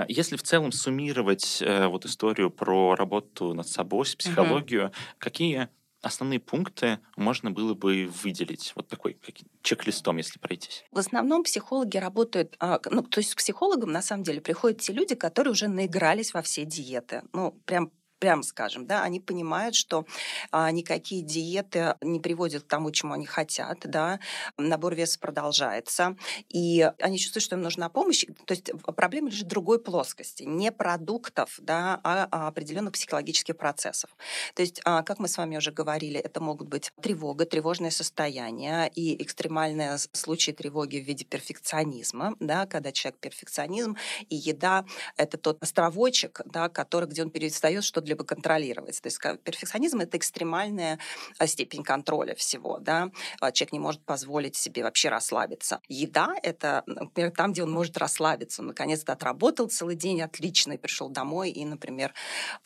Если 0.07 0.37
в 0.37 0.43
целом 0.45 0.71
суммировать 0.71 1.61
э, 1.61 1.89
вот 1.89 2.07
историю 2.07 2.49
про 2.49 2.95
работу 2.95 3.55
над 3.55 3.67
собой, 3.67 4.07
психологию, 4.17 4.87
угу. 4.87 4.95
какие 5.19 5.69
основные 6.01 6.39
пункты 6.39 7.01
можно 7.17 7.51
было 7.51 7.75
бы 7.75 8.09
выделить? 8.23 8.73
Вот 8.77 8.89
такой 8.89 9.19
чек-листом, 9.63 10.19
если 10.19 10.39
пройтись. 10.39 10.85
В 10.93 10.99
основном 10.99 11.43
психологи 11.43 11.97
работают, 11.97 12.57
ну, 12.61 13.03
то 13.03 13.19
есть 13.19 13.35
к 13.35 13.39
психологам 13.39 13.91
на 13.91 14.03
самом 14.03 14.23
деле 14.23 14.41
приходят 14.41 14.81
те 14.81 14.93
люди, 14.93 15.15
которые 15.15 15.53
уже 15.53 15.69
наигрались 15.69 16.35
во 16.35 16.43
все 16.43 16.65
диеты. 16.65 17.23
Ну, 17.33 17.53
прям 17.65 17.91
прям 18.19 18.43
скажем, 18.43 18.87
да, 18.87 19.03
они 19.03 19.21
понимают, 19.21 19.75
что 19.75 20.05
а, 20.51 20.71
никакие 20.71 21.23
диеты 21.23 21.95
не 22.01 22.21
приводят 22.21 22.65
к 22.65 22.67
тому, 22.67 22.91
чему 22.91 23.15
они 23.15 23.27
хотят, 23.27 23.79
да, 23.85 24.21
набор 24.57 24.95
веса 24.95 25.19
продолжается, 25.19 26.17
и 26.49 26.91
они 27.01 27.19
чувствуют, 27.19 27.45
что 27.45 27.57
им 27.57 27.63
нужна 27.63 27.89
помощь, 27.89 28.25
то 28.45 28.55
есть 28.55 28.71
проблема 28.97 29.31
лежит 29.31 29.47
в 29.47 29.49
другой 29.49 29.81
плоскости, 29.81 30.43
не 30.43 30.73
продуктов, 30.73 31.59
да, 31.59 32.01
а, 32.05 32.29
а 32.31 32.49
определенных 32.49 32.93
психологических 32.93 33.57
процессов. 33.57 34.11
То 34.55 34.63
есть, 34.63 34.81
а, 34.85 35.03
как 35.03 35.19
мы 35.19 35.29
с 35.29 35.37
вами 35.37 35.57
уже 35.57 35.73
говорили, 35.73 36.19
это 36.21 36.41
могут 36.41 36.69
быть 36.69 36.93
тревога, 37.01 37.47
тревожное 37.47 37.91
состояние 37.91 38.91
и 38.95 39.23
экстремальные 39.23 39.99
случаи 40.13 40.53
тревоги 40.53 40.99
в 40.99 41.05
виде 41.05 41.25
перфекционизма, 41.25 42.35
да, 42.41 42.67
когда 42.67 42.93
человек 42.93 43.21
перфекционизм, 43.21 43.97
и 44.29 44.37
еда— 44.37 44.85
это 45.17 45.39
тот 45.39 45.63
островочек, 45.63 46.41
да, 46.45 46.69
который, 46.69 47.09
где 47.09 47.23
он 47.23 47.31
перестает 47.31 47.85
что 47.85 48.01
что-либо 48.09 48.25
контролировать. 48.25 49.01
То 49.03 49.07
есть 49.07 49.21
перфекционизм— 49.45 50.01
это 50.01 50.17
экстремальная 50.17 50.99
а, 51.39 51.47
степень 51.47 51.85
контроля 51.85 52.35
всего. 52.35 52.79
Да? 52.79 53.11
А, 53.41 53.53
человек 53.53 53.73
не 53.73 53.79
может 53.79 54.03
позволить 54.03 54.57
себе 54.57 54.83
вообще 54.83 55.11
расслабиться. 55.11 55.81
Еда— 55.89 56.35
это, 56.43 56.85
например, 56.87 57.33
там, 57.33 57.53
где 57.53 57.63
он 57.63 57.71
может 57.71 57.99
расслабиться. 57.99 58.63
Он 58.63 58.69
наконец-то 58.69 59.13
отработал 59.13 59.69
целый 59.69 59.95
день 59.95 60.23
отлично 60.23 60.73
и 60.73 60.79
пришел 60.79 61.11
домой 61.11 61.51
и, 61.51 61.65
например, 61.67 62.15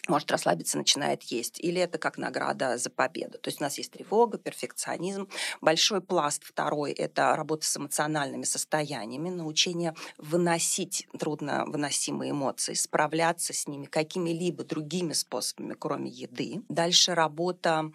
может 0.09 0.31
расслабиться, 0.31 0.79
начинает 0.79 1.23
есть. 1.25 1.59
Или 1.59 1.81
это 1.81 1.99
как 1.99 2.19
награда 2.19 2.79
за 2.79 2.91
победу. 2.91 3.39
То 3.39 3.49
есть 3.49 3.61
у 3.61 3.65
нас 3.65 3.79
есть 3.79 3.91
тревога, 3.91 4.39
перфекционизм. 4.39 5.29
Большой 5.61 6.01
пласт 6.01 6.45
второй— 6.45 6.93
это 6.93 7.35
работа 7.35 7.67
с 7.67 7.77
эмоциональными 7.77 8.45
состояниями, 8.45 9.29
научение 9.29 9.95
выносить 10.19 11.09
трудно 11.19 11.65
выносимые 11.67 12.31
эмоции, 12.31 12.75
справляться 12.75 13.53
с 13.53 13.67
ними 13.67 13.87
какими-либо 13.87 14.63
другими 14.65 15.13
способами 15.13 15.32
способами, 15.33 15.75
кроме 15.79 16.11
еды. 16.11 16.63
Дальше 16.69 17.15
работа 17.15 17.91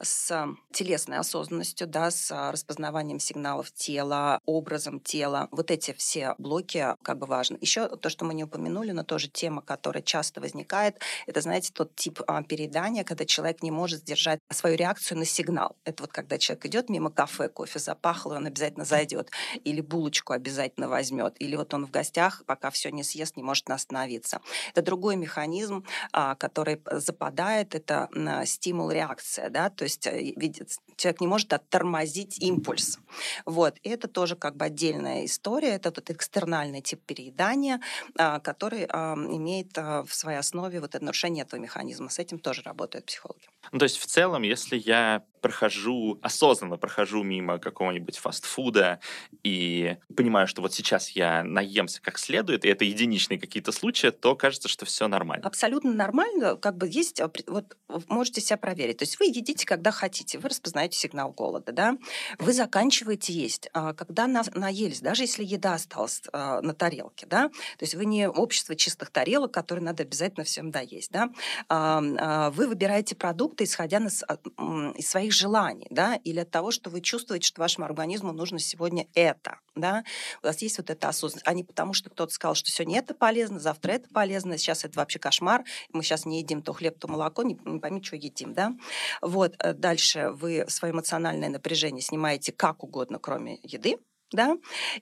с 0.00 0.48
телесной 0.72 1.18
осознанностью, 1.18 1.86
да, 1.86 2.10
с 2.10 2.50
распознаванием 2.50 3.20
сигналов 3.20 3.70
тела, 3.72 4.40
образом 4.46 5.00
тела. 5.00 5.48
Вот 5.50 5.70
эти 5.70 5.92
все 5.92 6.34
блоки 6.38 6.94
как 7.02 7.18
бы 7.18 7.26
важны. 7.26 7.58
Еще 7.60 7.88
то, 7.88 8.08
что 8.08 8.24
мы 8.24 8.32
не 8.32 8.44
упомянули, 8.44 8.92
но 8.92 9.02
тоже 9.02 9.28
тема, 9.28 9.60
которая 9.60 10.02
часто 10.02 10.40
возникает, 10.40 10.98
это, 11.26 11.42
знаете, 11.42 11.72
тот 11.74 11.94
тип 11.94 12.20
а, 12.26 12.42
переедания, 12.42 13.04
когда 13.04 13.26
человек 13.26 13.62
не 13.62 13.70
может 13.70 14.00
сдержать 14.00 14.40
свою 14.50 14.76
реакцию 14.76 15.18
на 15.18 15.26
сигнал. 15.26 15.76
Это 15.84 16.02
вот 16.02 16.12
когда 16.12 16.38
человек 16.38 16.64
идет 16.66 16.88
мимо 16.88 17.10
кафе, 17.10 17.50
кофе 17.50 17.78
запахло, 17.78 18.36
он 18.36 18.46
обязательно 18.46 18.86
зайдет, 18.86 19.30
или 19.64 19.82
булочку 19.82 20.32
обязательно 20.32 20.88
возьмет, 20.88 21.34
или 21.38 21.54
вот 21.54 21.74
он 21.74 21.84
в 21.84 21.90
гостях, 21.90 22.44
пока 22.46 22.70
все 22.70 22.90
не 22.90 23.02
съест, 23.02 23.36
не 23.36 23.42
может 23.42 23.68
остановиться. 23.68 24.40
Это 24.70 24.80
другой 24.80 25.16
механизм, 25.16 25.84
а, 26.12 26.34
который 26.34 26.77
который 26.78 27.00
западает, 27.00 27.74
это 27.74 28.08
стимул-реакция, 28.44 29.50
да, 29.50 29.70
то 29.70 29.84
есть 29.84 30.06
э, 30.06 30.32
видит, 30.36 30.70
человек 30.96 31.20
не 31.20 31.26
может 31.26 31.52
оттормозить 31.52 32.38
импульс. 32.40 32.98
Вот, 33.44 33.76
и 33.82 33.88
это 33.88 34.08
тоже 34.08 34.36
как 34.36 34.56
бы 34.56 34.64
отдельная 34.64 35.24
история, 35.24 35.70
это 35.70 35.90
тот 35.90 36.10
экстернальный 36.10 36.80
тип 36.80 37.00
переедания, 37.06 37.80
а, 38.18 38.40
который 38.40 38.84
имеет 38.84 39.76
а, 39.76 40.04
в 40.04 40.14
своей 40.14 40.38
основе 40.38 40.80
вот 40.80 40.94
это 40.94 41.04
нарушение 41.04 41.44
этого 41.44 41.60
механизма. 41.60 42.08
С 42.08 42.18
этим 42.18 42.38
тоже 42.38 42.62
работают 42.62 43.06
психологи. 43.06 43.46
Ну, 43.72 43.78
то 43.78 43.84
есть 43.84 43.98
в 43.98 44.06
целом, 44.06 44.42
если 44.42 44.76
я 44.76 45.24
прохожу, 45.40 46.18
осознанно 46.22 46.76
прохожу 46.76 47.22
мимо 47.22 47.58
какого-нибудь 47.58 48.18
фастфуда 48.18 49.00
и 49.44 49.96
понимаю, 50.16 50.46
что 50.46 50.62
вот 50.62 50.74
сейчас 50.74 51.10
я 51.10 51.44
наемся 51.44 52.02
как 52.02 52.18
следует, 52.18 52.64
и 52.64 52.68
это 52.68 52.84
единичные 52.84 53.38
какие-то 53.38 53.72
случаи, 53.72 54.08
то 54.08 54.34
кажется, 54.34 54.68
что 54.68 54.84
все 54.84 55.06
нормально. 55.08 55.46
Абсолютно 55.46 55.92
нормально. 55.92 56.56
Как 56.68 56.76
бы 56.76 56.88
есть, 56.88 57.20
вот 57.46 57.76
можете 58.08 58.40
себя 58.40 58.56
проверить. 58.58 58.98
То 58.98 59.04
есть 59.04 59.18
вы 59.18 59.26
едите, 59.26 59.64
когда 59.66 59.90
хотите, 59.90 60.38
вы 60.38 60.50
распознаете 60.50 60.98
сигнал 60.98 61.32
голода, 61.32 61.72
да, 61.72 61.96
вы 62.38 62.52
заканчиваете 62.52 63.32
есть. 63.32 63.70
А 63.72 63.94
когда 63.94 64.26
на, 64.26 64.42
наелись, 64.54 65.00
даже 65.00 65.22
если 65.22 65.44
еда 65.44 65.74
осталась 65.74 66.22
а, 66.32 66.60
на 66.60 66.74
тарелке, 66.74 67.26
да, 67.26 67.48
то 67.48 67.82
есть 67.82 67.94
вы 67.94 68.04
не 68.04 68.28
общество 68.28 68.76
чистых 68.76 69.10
тарелок, 69.10 69.52
которые 69.52 69.84
надо 69.84 70.02
обязательно 70.02 70.44
всем 70.44 70.70
доесть, 70.70 71.10
да, 71.10 71.30
а, 71.68 72.50
вы 72.50 72.66
выбираете 72.66 73.16
продукт, 73.16 73.38
продукты, 73.38 73.64
исходя 73.64 74.00
на, 74.00 74.08
из 74.08 75.08
своих 75.08 75.32
желаний, 75.32 75.86
да, 75.90 76.16
или 76.16 76.40
от 76.40 76.50
того, 76.50 76.70
что 76.70 76.90
вы 76.90 77.00
чувствуете, 77.00 77.46
что 77.46 77.60
вашему 77.60 77.86
организму 77.86 78.32
нужно 78.32 78.58
сегодня 78.58 79.06
это, 79.14 79.58
да. 79.76 80.04
У 80.42 80.46
вас 80.46 80.60
есть 80.60 80.78
вот 80.78 80.90
эта 80.90 81.08
осознанность, 81.08 81.46
а 81.46 81.54
не 81.54 81.64
потому, 81.64 81.92
что 81.92 82.10
кто-то 82.10 82.32
сказал, 82.32 82.54
что 82.54 82.70
сегодня 82.70 82.98
это 82.98 83.14
полезно, 83.14 83.58
завтра 83.60 83.92
это 83.92 84.08
полезно, 84.08 84.58
сейчас 84.58 84.84
это 84.84 84.98
вообще 84.98 85.18
кошмар, 85.18 85.64
мы 85.92 86.02
сейчас 86.02 86.26
не 86.26 86.40
едим 86.40 86.57
то 86.62 86.72
хлеб, 86.72 86.98
то 86.98 87.08
молоко, 87.08 87.42
не, 87.42 87.58
не 87.64 87.80
пойми, 87.80 88.02
что 88.02 88.16
едим, 88.16 88.54
да. 88.54 88.74
Вот, 89.22 89.54
э, 89.58 89.74
дальше 89.74 90.30
вы 90.30 90.64
свое 90.68 90.92
эмоциональное 90.92 91.48
напряжение 91.48 92.02
снимаете 92.02 92.52
как 92.52 92.84
угодно, 92.84 93.18
кроме 93.18 93.58
еды, 93.62 93.98
да, 94.32 94.56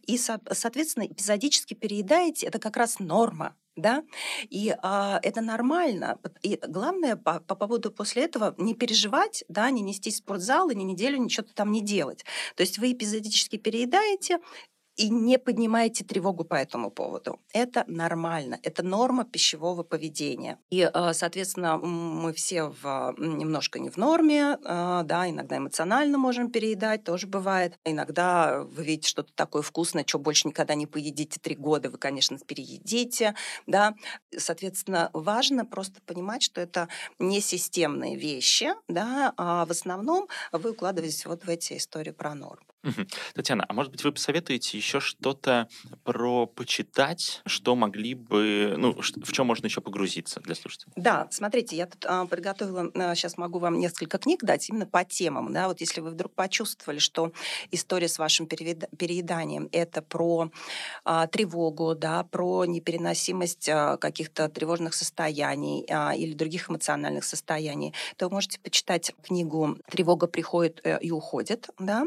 и, 0.06 0.18
соответственно, 0.18 1.06
эпизодически 1.06 1.74
переедаете, 1.74 2.46
это 2.46 2.58
как 2.58 2.76
раз 2.76 3.00
норма, 3.00 3.56
да, 3.76 4.04
и 4.48 4.74
а, 4.82 5.20
это 5.22 5.40
нормально. 5.40 6.18
И 6.42 6.58
главное 6.66 7.16
по, 7.16 7.40
по 7.40 7.54
поводу 7.54 7.90
после 7.90 8.24
этого 8.24 8.54
не 8.56 8.74
переживать, 8.74 9.44
да, 9.48 9.70
не 9.70 9.82
нести 9.82 10.10
в 10.10 10.16
спортзал 10.16 10.70
и 10.70 10.74
ни 10.74 10.84
неделю 10.84 11.18
ничего 11.18 11.46
там 11.54 11.72
не 11.72 11.82
делать. 11.82 12.24
То 12.54 12.62
есть 12.62 12.78
вы 12.78 12.92
эпизодически 12.92 13.56
переедаете, 13.56 14.38
и 14.96 15.10
не 15.10 15.38
поднимайте 15.38 16.04
тревогу 16.04 16.44
по 16.44 16.54
этому 16.54 16.90
поводу. 16.90 17.38
Это 17.52 17.84
нормально, 17.86 18.58
это 18.62 18.82
норма 18.82 19.24
пищевого 19.24 19.82
поведения. 19.82 20.58
И, 20.70 20.90
э, 20.92 21.12
соответственно, 21.12 21.76
мы 21.76 22.32
все 22.32 22.64
в, 22.64 23.14
немножко 23.18 23.78
не 23.78 23.90
в 23.90 23.96
норме, 23.96 24.58
э, 24.62 25.02
да, 25.04 25.28
иногда 25.28 25.58
эмоционально 25.58 26.18
можем 26.18 26.50
переедать, 26.50 27.04
тоже 27.04 27.26
бывает. 27.26 27.78
Иногда 27.84 28.62
вы 28.62 28.84
видите 28.84 29.08
что-то 29.08 29.32
такое 29.34 29.62
вкусное, 29.62 30.04
что 30.06 30.18
больше 30.18 30.48
никогда 30.48 30.74
не 30.74 30.86
поедите 30.86 31.38
три 31.40 31.54
года, 31.54 31.90
вы, 31.90 31.98
конечно, 31.98 32.38
переедите, 32.38 33.34
да. 33.66 33.94
Соответственно, 34.36 35.10
важно 35.12 35.64
просто 35.64 36.00
понимать, 36.06 36.42
что 36.42 36.60
это 36.60 36.88
не 37.18 37.40
системные 37.40 38.16
вещи, 38.16 38.70
да, 38.88 39.34
а 39.36 39.66
в 39.66 39.70
основном 39.70 40.28
вы 40.52 40.70
укладываетесь 40.70 41.26
вот 41.26 41.44
в 41.44 41.48
эти 41.48 41.76
истории 41.76 42.12
про 42.12 42.34
Татьяна, 43.34 43.64
а 43.68 43.72
может 43.72 43.92
быть 43.92 44.04
вы 44.04 44.12
посоветуете 44.12 44.76
еще 44.76 45.00
что-то 45.00 45.68
про 46.04 46.46
почитать, 46.46 47.42
что 47.46 47.74
могли 47.76 48.14
бы, 48.14 48.74
ну, 48.76 48.92
в 49.00 49.32
чем 49.32 49.46
можно 49.46 49.66
еще 49.66 49.80
погрузиться 49.80 50.40
для 50.40 50.54
слушателей? 50.54 50.92
Да, 50.96 51.28
смотрите, 51.30 51.76
я 51.76 51.86
тут 51.86 52.04
а, 52.06 52.26
подготовила, 52.26 52.90
а, 52.94 53.14
сейчас 53.14 53.36
могу 53.36 53.58
вам 53.58 53.78
несколько 53.78 54.18
книг 54.18 54.42
дать 54.42 54.68
именно 54.68 54.86
по 54.86 55.04
темам, 55.04 55.52
да, 55.52 55.68
вот 55.68 55.80
если 55.80 56.00
вы 56.00 56.10
вдруг 56.10 56.34
почувствовали, 56.34 56.98
что 56.98 57.32
история 57.70 58.08
с 58.08 58.18
вашим 58.18 58.46
перееданием 58.46 59.68
это 59.72 60.02
про 60.02 60.50
а, 61.04 61.26
тревогу, 61.26 61.94
да, 61.94 62.24
про 62.24 62.64
непереносимость 62.64 63.68
а, 63.68 63.96
каких-то 63.96 64.48
тревожных 64.48 64.94
состояний 64.94 65.86
а, 65.90 66.14
или 66.14 66.32
других 66.34 66.70
эмоциональных 66.70 67.24
состояний, 67.24 67.94
то 68.16 68.26
вы 68.26 68.34
можете 68.34 68.60
почитать 68.60 69.12
книгу 69.22 69.78
«Тревога 69.90 70.26
приходит 70.26 70.80
э, 70.84 70.98
и 71.00 71.10
уходит», 71.10 71.68
да, 71.78 72.06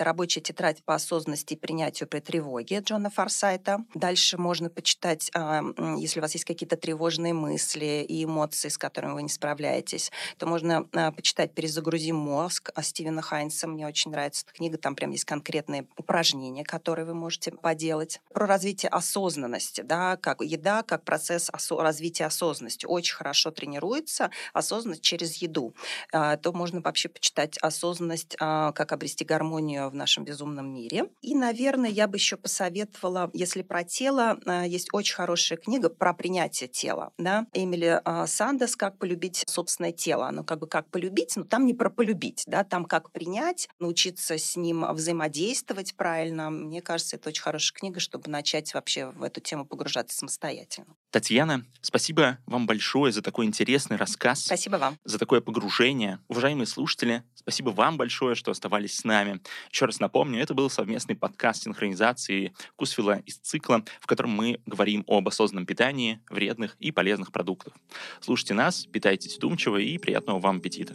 это 0.00 0.06
рабочая 0.06 0.40
тетрадь 0.40 0.82
по 0.82 0.94
осознанности 0.94 1.52
и 1.52 1.56
принятию 1.58 2.08
при 2.08 2.20
тревоге 2.20 2.80
Джона 2.80 3.10
Форсайта. 3.10 3.84
Дальше 3.92 4.38
можно 4.38 4.70
почитать, 4.70 5.30
а, 5.34 5.62
если 5.98 6.20
у 6.20 6.22
вас 6.22 6.32
есть 6.32 6.46
какие-то 6.46 6.78
тревожные 6.78 7.34
мысли 7.34 8.06
и 8.08 8.24
эмоции, 8.24 8.70
с 8.70 8.78
которыми 8.78 9.12
вы 9.12 9.22
не 9.24 9.28
справляетесь, 9.28 10.10
то 10.38 10.46
можно 10.46 10.88
а, 10.94 11.12
почитать 11.12 11.52
«Перезагрузи 11.52 12.12
мозг» 12.12 12.70
Стивена 12.80 13.20
Хайнса. 13.20 13.68
Мне 13.68 13.86
очень 13.86 14.10
нравится 14.10 14.46
эта 14.46 14.56
книга. 14.56 14.78
Там 14.78 14.94
прям 14.94 15.10
есть 15.10 15.26
конкретные 15.26 15.86
упражнения, 15.98 16.64
которые 16.64 17.04
вы 17.04 17.12
можете 17.12 17.50
поделать. 17.50 18.22
Про 18.32 18.46
развитие 18.46 18.88
осознанности, 18.88 19.82
да, 19.82 20.16
как 20.16 20.40
еда, 20.40 20.82
как 20.82 21.04
процесс 21.04 21.50
осо- 21.50 21.82
развития 21.82 22.24
осознанности. 22.24 22.86
Очень 22.86 23.16
хорошо 23.16 23.50
тренируется 23.50 24.30
осознанность 24.54 25.02
через 25.02 25.36
еду. 25.36 25.74
А, 26.10 26.38
то 26.38 26.54
можно 26.54 26.80
вообще 26.80 27.10
почитать 27.10 27.58
осознанность, 27.58 28.34
как 28.38 28.92
обрести 28.92 29.26
гармонию 29.26 29.89
в 29.90 29.94
нашем 29.94 30.24
безумном 30.24 30.72
мире. 30.72 31.10
И, 31.20 31.34
наверное, 31.34 31.90
я 31.90 32.06
бы 32.08 32.16
еще 32.16 32.36
посоветовала, 32.36 33.30
если 33.34 33.62
про 33.62 33.84
тело, 33.84 34.38
а, 34.46 34.66
есть 34.66 34.88
очень 34.92 35.14
хорошая 35.14 35.58
книга 35.58 35.88
про 35.90 36.14
принятие 36.14 36.68
тела. 36.68 37.12
Да? 37.18 37.46
Эмили 37.52 38.00
а, 38.04 38.26
Сандес 38.26 38.76
«Как 38.76 38.98
полюбить 38.98 39.44
собственное 39.46 39.92
тело». 39.92 40.28
Оно 40.28 40.44
как 40.44 40.60
бы 40.60 40.66
как 40.66 40.88
полюбить, 40.90 41.36
но 41.36 41.44
там 41.44 41.66
не 41.66 41.74
про 41.74 41.90
полюбить, 41.90 42.44
да? 42.46 42.64
там 42.64 42.84
как 42.84 43.10
принять, 43.12 43.68
научиться 43.78 44.38
с 44.38 44.56
ним 44.56 44.84
взаимодействовать 44.92 45.94
правильно. 45.94 46.50
Мне 46.50 46.80
кажется, 46.80 47.16
это 47.16 47.28
очень 47.28 47.42
хорошая 47.42 47.76
книга, 47.76 48.00
чтобы 48.00 48.30
начать 48.30 48.72
вообще 48.74 49.06
в 49.10 49.22
эту 49.22 49.40
тему 49.40 49.66
погружаться 49.66 50.16
самостоятельно. 50.16 50.94
Татьяна, 51.10 51.64
спасибо 51.82 52.38
вам 52.46 52.66
большое 52.66 53.12
за 53.12 53.22
такой 53.22 53.46
интересный 53.46 53.96
рассказ. 53.96 54.44
Спасибо 54.44 54.76
вам. 54.76 54.96
За 55.04 55.18
такое 55.18 55.40
погружение. 55.40 56.20
Уважаемые 56.28 56.66
слушатели, 56.66 57.24
спасибо 57.34 57.70
вам 57.70 57.96
большое, 57.96 58.34
что 58.34 58.50
оставались 58.50 58.96
с 58.96 59.04
нами. 59.04 59.40
Еще 59.72 59.84
раз 59.84 60.00
напомню, 60.00 60.40
это 60.40 60.52
был 60.52 60.68
совместный 60.68 61.14
подкаст 61.14 61.62
синхронизации 61.62 62.52
Кусвила 62.76 63.18
из 63.24 63.36
цикла, 63.36 63.84
в 64.00 64.06
котором 64.06 64.30
мы 64.30 64.60
говорим 64.66 65.04
об 65.06 65.28
осознанном 65.28 65.66
питании, 65.66 66.20
вредных 66.28 66.76
и 66.80 66.90
полезных 66.90 67.30
продуктах. 67.30 67.74
Слушайте 68.20 68.54
нас, 68.54 68.86
питайтесь 68.86 69.36
вдумчиво 69.36 69.76
и 69.76 69.96
приятного 69.98 70.40
вам 70.40 70.56
аппетита. 70.56 70.94